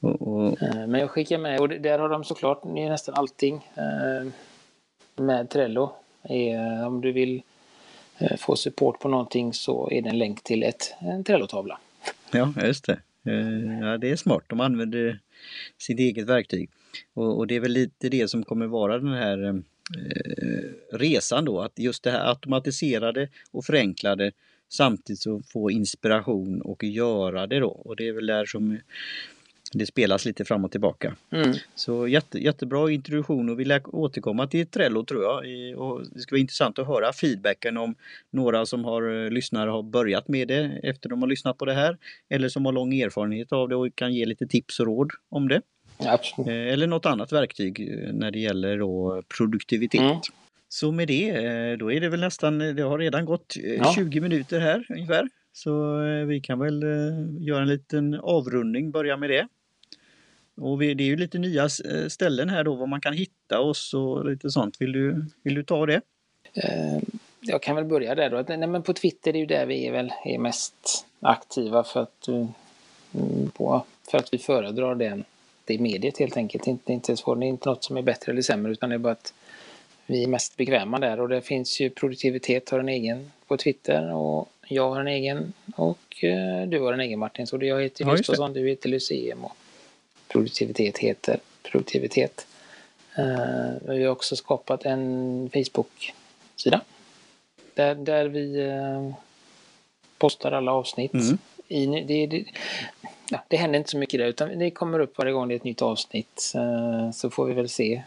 Och, 0.00 0.22
och... 0.22 0.62
Eh, 0.62 0.86
men 0.86 1.00
jag 1.00 1.10
skickar 1.10 1.38
med, 1.38 1.60
och 1.60 1.68
där 1.68 1.98
har 1.98 2.08
de 2.08 2.24
såklart 2.24 2.64
nästan 2.64 3.14
allting 3.14 3.70
eh, 3.74 4.32
med 5.16 5.50
Trello. 5.50 5.92
Eh, 6.22 6.86
om 6.86 7.00
du 7.00 7.12
vill 7.12 7.42
få 8.38 8.56
support 8.56 9.00
på 9.00 9.08
någonting 9.08 9.52
så 9.52 9.90
är 9.90 10.02
det 10.02 10.08
en 10.08 10.18
länk 10.18 10.42
till 10.42 10.62
ett, 10.62 10.94
en 10.98 11.24
Trello-tavla. 11.24 11.78
Ja, 12.30 12.52
just 12.62 12.86
det. 12.86 13.00
Ja, 13.80 13.98
det 13.98 14.10
är 14.10 14.16
smart. 14.16 14.44
De 14.46 14.60
använder 14.60 15.20
sitt 15.78 15.98
eget 15.98 16.26
verktyg. 16.26 16.70
Och, 17.14 17.38
och 17.38 17.46
det 17.46 17.56
är 17.56 17.60
väl 17.60 17.72
lite 17.72 18.08
det 18.08 18.28
som 18.28 18.44
kommer 18.44 18.66
vara 18.66 18.98
den 18.98 19.12
här 19.12 19.62
resan 20.92 21.44
då, 21.44 21.60
att 21.60 21.78
just 21.78 22.02
det 22.02 22.10
här 22.10 22.28
automatiserade 22.28 23.28
och 23.50 23.64
förenklade 23.64 24.32
samtidigt 24.68 25.20
så 25.20 25.42
få 25.52 25.70
inspiration 25.70 26.62
och 26.62 26.84
göra 26.84 27.46
det 27.46 27.60
då. 27.60 27.68
Och 27.68 27.96
det 27.96 28.08
är 28.08 28.12
väl 28.12 28.26
där 28.26 28.46
som 28.46 28.78
det 29.72 29.86
spelas 29.86 30.24
lite 30.24 30.44
fram 30.44 30.64
och 30.64 30.70
tillbaka. 30.70 31.16
Mm. 31.30 31.52
Så 31.74 32.08
jätte, 32.08 32.38
jättebra 32.38 32.90
introduktion 32.90 33.48
och 33.48 33.60
vi 33.60 33.64
lär 33.64 33.94
återkomma 33.94 34.46
till 34.46 34.66
Trello 34.66 35.04
tror 35.04 35.22
jag. 35.22 35.36
Och 35.78 36.02
det 36.12 36.20
ska 36.20 36.34
vara 36.34 36.40
intressant 36.40 36.78
att 36.78 36.86
höra 36.86 37.12
feedbacken 37.12 37.76
om 37.76 37.94
några 38.30 38.66
som 38.66 38.84
har 38.84 39.24
eh, 39.24 39.30
lyssnare 39.30 39.70
har 39.70 39.82
börjat 39.82 40.28
med 40.28 40.48
det 40.48 40.80
efter 40.82 41.08
de 41.08 41.22
har 41.22 41.28
lyssnat 41.28 41.58
på 41.58 41.64
det 41.64 41.74
här. 41.74 41.98
Eller 42.28 42.48
som 42.48 42.64
har 42.66 42.72
lång 42.72 42.94
erfarenhet 43.00 43.52
av 43.52 43.68
det 43.68 43.76
och 43.76 43.94
kan 43.94 44.14
ge 44.14 44.26
lite 44.26 44.46
tips 44.46 44.80
och 44.80 44.86
råd 44.86 45.10
om 45.28 45.48
det. 45.48 45.62
Absolut. 45.98 46.48
Eh, 46.48 46.72
eller 46.72 46.86
något 46.86 47.06
annat 47.06 47.32
verktyg 47.32 47.80
eh, 47.80 48.12
när 48.12 48.30
det 48.30 48.38
gäller 48.38 48.78
då 48.78 49.22
produktivitet. 49.36 50.00
Mm. 50.00 50.16
Så 50.68 50.92
med 50.92 51.08
det, 51.08 51.32
då 51.76 51.92
är 51.92 52.00
det 52.00 52.08
väl 52.08 52.20
nästan, 52.20 52.58
det 52.58 52.82
har 52.82 52.98
redan 52.98 53.24
gått 53.24 53.54
ja. 53.56 53.92
20 53.94 54.20
minuter 54.20 54.60
här 54.60 54.86
ungefär. 54.88 55.28
Så 55.52 55.98
vi 56.28 56.40
kan 56.40 56.58
väl 56.58 56.82
göra 57.40 57.62
en 57.62 57.68
liten 57.68 58.14
avrundning, 58.14 58.90
börja 58.90 59.16
med 59.16 59.30
det. 59.30 59.48
Och 60.60 60.78
det 60.78 60.86
är 60.86 61.00
ju 61.00 61.16
lite 61.16 61.38
nya 61.38 61.62
eh, 61.62 62.08
ställen 62.08 62.48
här 62.48 62.64
då 62.64 62.74
var 62.74 62.86
man 62.86 63.00
kan 63.00 63.12
hitta 63.12 63.60
oss 63.60 63.94
och 63.94 64.24
lite 64.24 64.50
sånt. 64.50 64.80
Vill 64.80 64.92
du, 64.92 65.24
vill 65.42 65.54
du 65.54 65.62
ta 65.62 65.86
det? 65.86 66.00
Eh, 66.54 66.98
jag 67.40 67.62
kan 67.62 67.76
väl 67.76 67.84
börja 67.84 68.14
där 68.14 68.30
då. 68.30 68.44
Nej, 68.48 68.68
men 68.68 68.82
på 68.82 68.92
Twitter 68.92 69.34
är 69.34 69.38
ju 69.38 69.46
där 69.46 69.66
vi 69.66 69.86
är 69.86 69.92
väl 69.92 70.12
är 70.24 70.38
mest 70.38 71.06
aktiva 71.20 71.84
för 71.84 72.02
att, 72.02 72.28
på, 73.52 73.84
för 74.10 74.18
att 74.18 74.34
vi 74.34 74.38
föredrar 74.38 74.94
den, 74.94 75.24
det 75.66 75.78
mediet 75.78 76.18
helt 76.18 76.36
enkelt. 76.36 76.66
Inte, 76.66 76.92
inte 76.92 77.16
så, 77.16 77.34
det 77.34 77.46
är 77.46 77.48
inte 77.48 77.68
något 77.68 77.84
som 77.84 77.96
är 77.96 78.02
bättre 78.02 78.32
eller 78.32 78.42
sämre 78.42 78.72
utan 78.72 78.90
det 78.90 78.96
är 78.96 78.98
bara 78.98 79.12
att 79.12 79.32
vi 80.06 80.22
är 80.22 80.28
mest 80.28 80.56
bekväma 80.56 80.98
där 80.98 81.20
och 81.20 81.28
det 81.28 81.40
finns 81.40 81.80
ju 81.80 81.90
produktivitet 81.90 82.70
har 82.70 82.78
en 82.78 82.88
egen 82.88 83.30
på 83.46 83.56
Twitter 83.56 84.14
och 84.14 84.48
jag 84.68 84.90
har 84.90 85.00
en 85.00 85.08
egen 85.08 85.52
och 85.76 86.24
eh, 86.24 86.68
du 86.68 86.80
har 86.80 86.92
en 86.92 87.00
egen 87.00 87.18
Martin. 87.18 87.46
Så 87.46 87.58
jag 87.64 87.82
heter 87.82 88.04
Gustafsson, 88.04 88.54
ja, 88.54 88.60
du 88.60 88.68
heter 88.68 88.88
Lyceum 88.88 89.44
och 89.44 89.56
produktivitet 90.28 90.98
heter 90.98 91.40
produktivitet. 91.62 92.46
Uh, 93.18 93.94
vi 93.94 94.04
har 94.04 94.12
också 94.12 94.36
skapat 94.36 94.84
en 94.84 95.50
Facebook-sida. 95.52 96.80
Där, 97.74 97.94
där 97.94 98.28
vi 98.28 98.62
uh, 98.62 99.14
postar 100.18 100.52
alla 100.52 100.72
avsnitt. 100.72 101.14
Mm. 101.14 101.38
I, 101.68 101.86
det, 101.86 102.26
det, 102.26 102.44
ja, 103.30 103.44
det 103.48 103.56
händer 103.56 103.78
inte 103.78 103.90
så 103.90 103.98
mycket 103.98 104.20
där 104.20 104.26
utan 104.26 104.58
det 104.58 104.70
kommer 104.70 104.98
upp 104.98 105.18
varje 105.18 105.32
gång 105.32 105.48
det 105.48 105.54
är 105.54 105.56
ett 105.56 105.64
nytt 105.64 105.82
avsnitt. 105.82 106.52
Så 107.14 107.30
får 107.30 107.46
vi 107.46 107.54
väl 107.54 107.68
se 107.68 108.02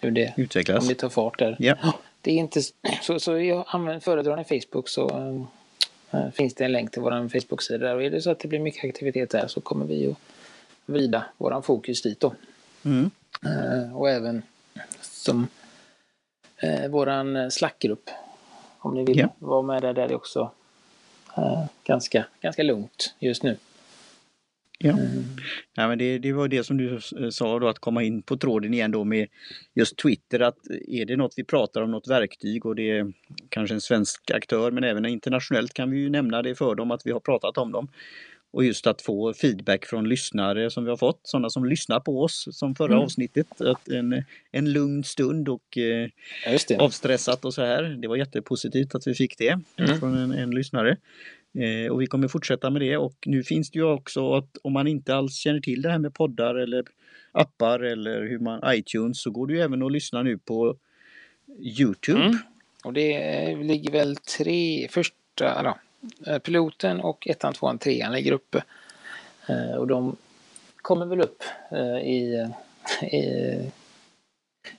hur 0.00 0.10
det 0.10 0.34
utvecklas. 0.36 0.82
Om 0.82 0.88
det 0.88 0.94
tar 0.94 1.08
fart 1.08 1.38
där. 1.38 1.56
Yeah. 1.60 1.94
Det 2.20 2.30
är 2.30 2.36
inte, 2.36 2.62
så, 3.02 3.20
så 3.20 3.38
jag 3.38 3.64
använder 3.68 4.00
föredrar 4.00 4.44
Facebook 4.44 4.88
så 4.88 5.08
uh, 6.14 6.30
finns 6.30 6.54
det 6.54 6.64
en 6.64 6.72
länk 6.72 6.90
till 6.90 7.02
vår 7.02 7.28
Facebook-sida 7.40 7.86
där 7.86 7.94
och 7.94 8.02
är 8.02 8.10
det 8.10 8.22
så 8.22 8.30
att 8.30 8.38
det 8.38 8.48
blir 8.48 8.58
mycket 8.58 8.84
aktivitet 8.84 9.30
där 9.30 9.46
så 9.46 9.60
kommer 9.60 9.86
vi 9.86 10.10
att 10.10 10.16
vrida 10.86 11.24
våran 11.38 11.62
fokus 11.62 12.02
dit 12.02 12.20
då. 12.20 12.34
Mm. 12.84 13.10
Eh, 13.44 13.96
och 13.96 14.10
även 14.10 14.42
som 15.00 15.48
eh, 16.56 16.88
våran 16.88 17.50
slackgrupp. 17.50 18.10
Om 18.78 18.94
ni 18.94 19.04
vill 19.04 19.18
yeah. 19.18 19.30
vara 19.38 19.62
med 19.62 19.82
där, 19.82 19.92
där 19.92 20.02
är 20.02 20.08
det 20.08 20.14
också 20.14 20.50
ganska, 21.84 22.24
ganska 22.40 22.62
lugnt 22.62 23.14
just 23.18 23.42
nu. 23.42 23.56
Ja, 24.82 24.90
mm. 24.90 25.24
ja 25.76 25.88
men 25.88 25.98
det, 25.98 26.18
det 26.18 26.32
var 26.32 26.48
det 26.48 26.64
som 26.64 26.76
du 26.76 26.98
sa 27.30 27.58
då 27.58 27.68
att 27.68 27.78
komma 27.78 28.02
in 28.02 28.22
på 28.22 28.36
tråden 28.36 28.74
igen 28.74 28.90
då 28.90 29.04
med 29.04 29.28
just 29.74 29.96
Twitter 29.98 30.40
att 30.40 30.56
är 30.88 31.04
det 31.04 31.16
något 31.16 31.34
vi 31.36 31.44
pratar 31.44 31.82
om, 31.82 31.90
något 31.90 32.08
verktyg 32.08 32.66
och 32.66 32.74
det 32.74 32.90
är 32.90 33.12
kanske 33.48 33.74
en 33.74 33.80
svensk 33.80 34.30
aktör 34.30 34.70
men 34.70 34.84
även 34.84 35.06
internationellt 35.06 35.74
kan 35.74 35.90
vi 35.90 35.98
ju 35.98 36.10
nämna 36.10 36.42
det 36.42 36.54
för 36.54 36.74
dem 36.74 36.90
att 36.90 37.00
vi 37.04 37.12
har 37.12 37.20
pratat 37.20 37.58
om 37.58 37.72
dem. 37.72 37.88
Och 38.52 38.64
just 38.64 38.86
att 38.86 39.02
få 39.02 39.34
feedback 39.34 39.86
från 39.86 40.08
lyssnare 40.08 40.70
som 40.70 40.84
vi 40.84 40.90
har 40.90 40.96
fått, 40.96 41.20
sådana 41.22 41.50
som 41.50 41.64
lyssnar 41.64 42.00
på 42.00 42.22
oss 42.22 42.48
som 42.52 42.74
förra 42.74 42.92
mm. 42.92 43.04
avsnittet. 43.04 43.60
Att 43.60 43.88
en, 43.88 44.24
en 44.50 44.72
lugn 44.72 45.04
stund 45.04 45.48
och 45.48 45.78
eh, 45.78 46.08
avstressat 46.78 47.44
och 47.44 47.54
så 47.54 47.62
här. 47.62 47.82
Det 47.82 48.08
var 48.08 48.16
jättepositivt 48.16 48.94
att 48.94 49.06
vi 49.06 49.14
fick 49.14 49.38
det 49.38 49.58
mm. 49.76 50.00
från 50.00 50.16
en, 50.16 50.32
en 50.32 50.50
lyssnare. 50.50 50.96
Eh, 51.54 51.92
och 51.92 52.02
vi 52.02 52.06
kommer 52.06 52.28
fortsätta 52.28 52.70
med 52.70 52.82
det 52.82 52.96
och 52.96 53.16
nu 53.26 53.42
finns 53.42 53.70
det 53.70 53.78
ju 53.78 53.84
också 53.84 54.34
att 54.34 54.56
om 54.62 54.72
man 54.72 54.86
inte 54.86 55.14
alls 55.14 55.34
känner 55.34 55.60
till 55.60 55.82
det 55.82 55.90
här 55.90 55.98
med 55.98 56.14
poddar 56.14 56.54
eller 56.54 56.84
appar 57.32 57.80
eller 57.80 58.22
hur 58.22 58.38
man 58.38 58.60
iTunes 58.66 59.22
så 59.22 59.30
går 59.30 59.46
det 59.46 59.52
ju 59.52 59.60
även 59.60 59.82
att 59.82 59.92
lyssna 59.92 60.22
nu 60.22 60.38
på 60.38 60.76
Youtube. 61.78 62.22
Mm. 62.22 62.36
Och 62.84 62.92
det 62.92 63.56
ligger 63.56 63.92
väl 63.92 64.16
tre, 64.16 64.88
första, 64.90 65.60
eller 65.60 65.74
Eh, 66.26 66.38
piloten 66.38 67.00
och 67.00 67.28
ettan, 67.28 67.52
tvåan, 67.52 67.78
trean 67.78 68.12
ligger 68.12 68.32
uppe. 68.32 68.64
Eh, 69.48 69.74
och 69.74 69.86
de 69.86 70.16
kommer 70.76 71.06
väl 71.06 71.20
upp 71.20 71.42
eh, 71.70 71.96
i, 71.96 72.48
i 73.02 73.22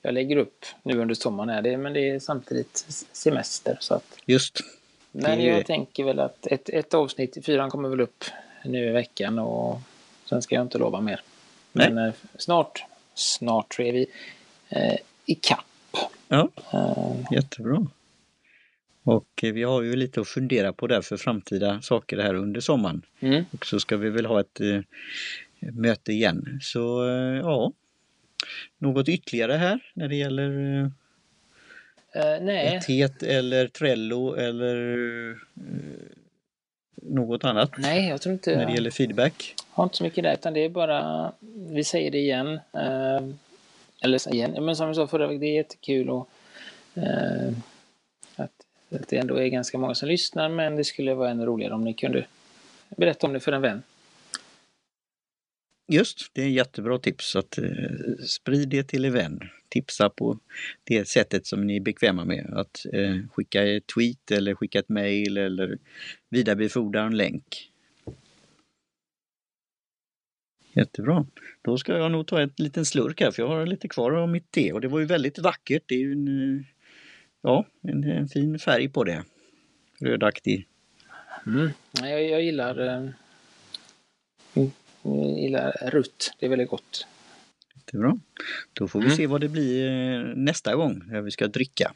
jag 0.02 0.14
lägger 0.14 0.38
upp 0.38 0.66
nu 0.84 1.00
under 1.00 1.16
sommaren 1.16 1.50
är 1.50 1.62
det, 1.62 1.78
men 1.78 1.94
det 1.94 2.10
är 2.10 2.20
samtidigt 2.20 2.86
semester. 3.12 3.78
Så 3.80 3.94
att, 3.94 4.18
Just. 4.26 4.60
Men 5.12 5.44
jag 5.44 5.66
tänker 5.66 6.04
väl 6.04 6.20
att 6.20 6.48
ett, 6.48 6.70
ett 6.70 6.94
avsnitt 6.94 7.38
i 7.38 7.42
fyran 7.42 7.70
kommer 7.70 7.90
väl 7.90 8.02
upp 8.02 8.26
nu 8.66 8.88
i 8.88 8.92
veckan 8.92 9.40
och 9.40 9.80
sen 10.26 10.42
ska 10.42 10.56
jag 10.56 10.62
inte 10.62 10.78
lova 10.78 11.02
mer. 11.02 11.22
Men 11.72 11.96
Nej. 11.96 12.12
snart, 12.38 12.84
snart 13.14 13.80
är 13.80 13.92
vi 13.92 14.08
eh, 14.70 14.96
i 15.26 15.36
kapp. 15.36 15.66
Ja, 16.28 16.50
jättebra. 17.32 17.88
Och 19.04 19.44
eh, 19.44 19.54
vi 19.54 19.64
har 19.64 19.82
ju 19.82 19.96
lite 19.96 20.22
att 20.22 20.28
fundera 20.28 20.74
på 20.74 20.88
där 20.88 21.02
för 21.02 21.18
framtida 21.18 21.82
saker 21.82 22.18
här 22.18 22.34
under 22.34 22.62
sommaren. 22.62 23.02
Mm. 23.20 23.44
Och 23.52 23.66
så 23.66 23.80
ska 23.80 23.98
vi 23.98 24.10
väl 24.10 24.26
ha 24.26 24.40
ett 24.40 24.60
eh, 24.62 24.80
möte 25.60 26.12
igen. 26.12 26.60
Så 26.62 27.08
eh, 27.08 27.38
ja, 27.38 27.72
något 28.78 29.10
ytterligare 29.10 29.54
här 29.54 29.80
när 29.94 30.08
det 30.08 30.16
gäller 30.16 30.80
eh, 30.80 30.90
uh, 32.16 32.46
nej. 32.46 32.80
Etet 32.88 33.24
eller 33.24 33.68
Trello 33.68 34.36
eller 34.36 34.78
eh, 35.30 35.38
något 36.96 37.46
annat? 37.46 37.72
Nej, 37.78 38.10
jag 38.10 38.22
tror 38.22 38.34
inte. 38.34 38.58
När 38.58 38.66
det 38.66 38.74
gäller 38.74 38.92
feedback? 38.92 39.56
Jag 39.58 39.78
har 39.78 39.84
inte 39.84 39.98
så 39.98 40.04
mycket 40.04 40.24
där 40.24 40.34
utan 40.34 40.54
det 40.54 40.66
är 40.66 40.70
bara, 40.70 41.32
vi 41.70 41.84
säger 41.84 42.12
det 42.12 42.18
igen. 42.18 42.48
Uh, 42.48 43.34
eller 44.04 44.34
igen, 44.34 44.66
men 44.66 44.76
som 44.76 44.88
jag 44.88 44.96
sa 44.96 45.08
förra 45.08 45.28
veckan, 45.28 45.40
det 45.40 45.48
är 45.48 45.56
jättekul 45.56 46.10
och 46.10 46.30
uh, 46.98 47.52
att 48.36 48.66
det 48.90 49.18
ändå 49.18 49.36
är 49.36 49.48
ganska 49.48 49.78
många 49.78 49.96
som 49.96 50.08
lyssnar 50.08 50.50
men 50.50 50.76
det 50.76 50.84
skulle 50.84 51.14
vara 51.14 51.30
ännu 51.30 51.46
roligare 51.46 51.74
om 51.74 51.84
ni 51.84 51.94
kunde 51.94 52.26
berätta 52.98 53.28
om 53.28 53.34
det 53.34 53.40
för 53.40 53.52
en 53.52 53.62
vän. 53.62 53.84
Just, 55.92 56.32
det 56.34 56.42
är 56.42 56.48
ett 56.48 56.54
jättebra 56.54 57.00
tips 57.00 57.36
att 57.36 57.58
eh, 57.58 57.66
sprid 58.28 58.70
det 58.70 58.84
till 58.84 59.06
en 59.06 59.14
vän. 59.14 59.40
Tipsa 59.70 60.10
på 60.10 60.40
det 60.84 61.08
sättet 61.08 61.46
som 61.46 61.68
ni 61.68 61.76
är 61.76 61.80
bekväma 61.80 62.26
med. 62.26 62.54
Att 62.54 62.86
eh, 62.94 63.18
skicka 63.32 63.64
ett 63.64 63.88
tweet 63.96 64.32
eller 64.32 64.56
skicka 64.56 64.80
ett 64.80 64.90
mail 64.90 65.38
eller 65.38 65.78
vidarebefordra 66.30 67.04
en 67.04 67.18
länk. 67.18 67.72
Jättebra. 70.74 71.26
Då 71.62 71.78
ska 71.78 71.98
jag 71.98 72.12
nog 72.12 72.28
ta 72.28 72.42
en 72.42 72.54
liten 72.58 72.86
slurk 72.86 73.22
här 73.22 73.32
för 73.32 73.44
jag 73.44 73.50
har 73.50 73.66
lite 73.66 73.88
kvar 73.88 74.12
av 74.12 74.30
mitt 74.30 74.52
te 74.52 74.74
och 74.74 74.82
det 74.82 74.88
var 74.88 75.00
ju 75.00 75.06
väldigt 75.06 75.40
vackert. 75.40 75.84
Det 75.86 75.96
är 75.96 76.00
ju 76.00 76.12
en 76.12 76.58
eh, 76.58 76.66
ja, 77.42 77.66
en, 77.82 78.04
en 78.04 78.28
fin 78.28 78.60
färg 78.60 78.90
på 78.90 79.04
det. 79.04 79.24
Rödaktig. 80.00 80.68
Mm. 81.46 81.70
Jag, 81.94 82.24
jag 82.24 82.44
gillar 82.44 82.88
eh, 82.88 83.10
jag 85.04 85.40
gillar 85.40 85.90
rutt. 85.92 86.34
Det 86.40 86.46
är 86.46 86.50
väldigt 86.50 86.70
gott. 86.70 87.08
Jättebra. 87.76 88.20
Då 88.74 88.88
får 88.88 89.00
vi 89.00 89.06
mm. 89.06 89.18
se 89.18 89.28
vad 89.28 89.42
det 89.42 89.50
blir 89.50 89.88
eh, 89.88 90.36
nästa 90.36 90.76
gång 90.76 91.02
när 91.08 91.22
vi 91.22 91.32
ska 91.32 91.48
dricka. 91.48 91.94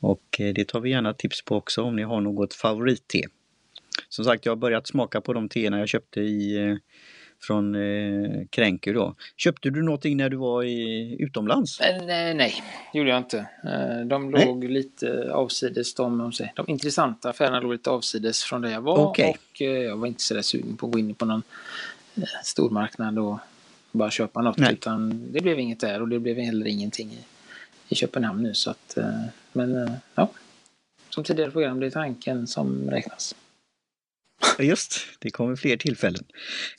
Och 0.00 0.40
eh, 0.40 0.54
det 0.54 0.64
tar 0.64 0.80
vi 0.80 0.90
gärna 0.90 1.14
tips 1.14 1.42
på 1.42 1.56
också 1.56 1.82
om 1.82 1.96
ni 1.96 2.02
har 2.02 2.20
något 2.20 2.54
favoritte. 2.54 3.20
Som 4.08 4.24
sagt, 4.24 4.46
jag 4.46 4.52
har 4.52 4.56
börjat 4.56 4.86
smaka 4.86 5.20
på 5.20 5.32
de 5.32 5.48
teerna 5.48 5.78
jag 5.78 5.88
köpte 5.88 6.20
i 6.20 6.78
från 7.40 7.74
eh, 7.74 8.46
Kränker 8.50 8.94
då. 8.94 9.14
Köpte 9.36 9.70
du 9.70 9.82
någonting 9.82 10.16
när 10.16 10.30
du 10.30 10.36
var 10.36 10.62
i, 10.62 11.16
utomlands? 11.18 11.80
Eh, 11.80 12.06
nej, 12.06 12.34
nej, 12.34 12.62
det 12.92 12.98
gjorde 12.98 13.10
jag 13.10 13.18
inte. 13.18 13.38
Eh, 13.38 14.06
de 14.06 14.30
nej. 14.30 14.46
låg 14.46 14.64
lite 14.64 15.32
avsides, 15.32 15.94
de, 15.94 16.32
de 16.56 16.68
intressanta 16.68 17.30
affärerna 17.30 17.60
låg 17.60 17.72
lite 17.72 17.90
avsides 17.90 18.44
från 18.44 18.62
där 18.62 18.70
jag 18.70 18.80
var 18.80 19.10
okay. 19.10 19.30
och 19.30 19.62
eh, 19.62 19.68
jag 19.68 19.96
var 19.96 20.06
inte 20.06 20.22
så 20.22 20.34
där 20.34 20.42
sugen 20.42 20.76
på 20.76 20.86
att 20.86 20.92
gå 20.92 20.98
in 20.98 21.14
på 21.14 21.24
någon 21.24 21.42
stormarknad 22.44 23.18
och 23.18 23.38
bara 23.92 24.10
köpa 24.10 24.42
något 24.42 24.58
nej. 24.58 24.72
utan 24.72 25.32
det 25.32 25.40
blev 25.40 25.58
inget 25.58 25.80
där 25.80 26.02
och 26.02 26.08
det 26.08 26.18
blev 26.18 26.36
heller 26.36 26.66
ingenting 26.66 27.12
i, 27.12 27.24
i 27.88 27.94
Köpenhamn 27.94 28.42
nu 28.42 28.54
så 28.54 28.70
att 28.70 28.98
men 29.52 29.90
ja, 30.14 30.30
som 31.10 31.24
tidigare 31.24 31.50
program, 31.50 31.80
det 31.80 31.86
är 31.86 31.90
tanken 31.90 32.46
som 32.46 32.90
räknas. 32.90 33.34
Just, 34.58 35.00
det 35.18 35.30
kommer 35.30 35.56
fler 35.56 35.76
tillfällen. 35.76 36.24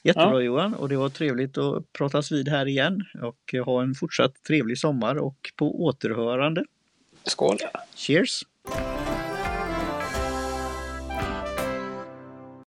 Jättebra 0.03 0.33
ja. 0.33 0.41
Johan 0.41 0.73
och 0.73 0.89
det 0.89 0.97
var 0.97 1.09
trevligt 1.09 1.57
att 1.57 1.93
pratas 1.93 2.31
vid 2.31 2.47
här 2.47 2.65
igen 2.65 3.05
och 3.21 3.65
ha 3.65 3.81
en 3.81 3.95
fortsatt 3.95 4.43
trevlig 4.43 4.77
sommar 4.77 5.15
och 5.15 5.51
på 5.55 5.83
återhörande. 5.83 6.65
Skål! 7.23 7.57
Cheers! 7.95 8.43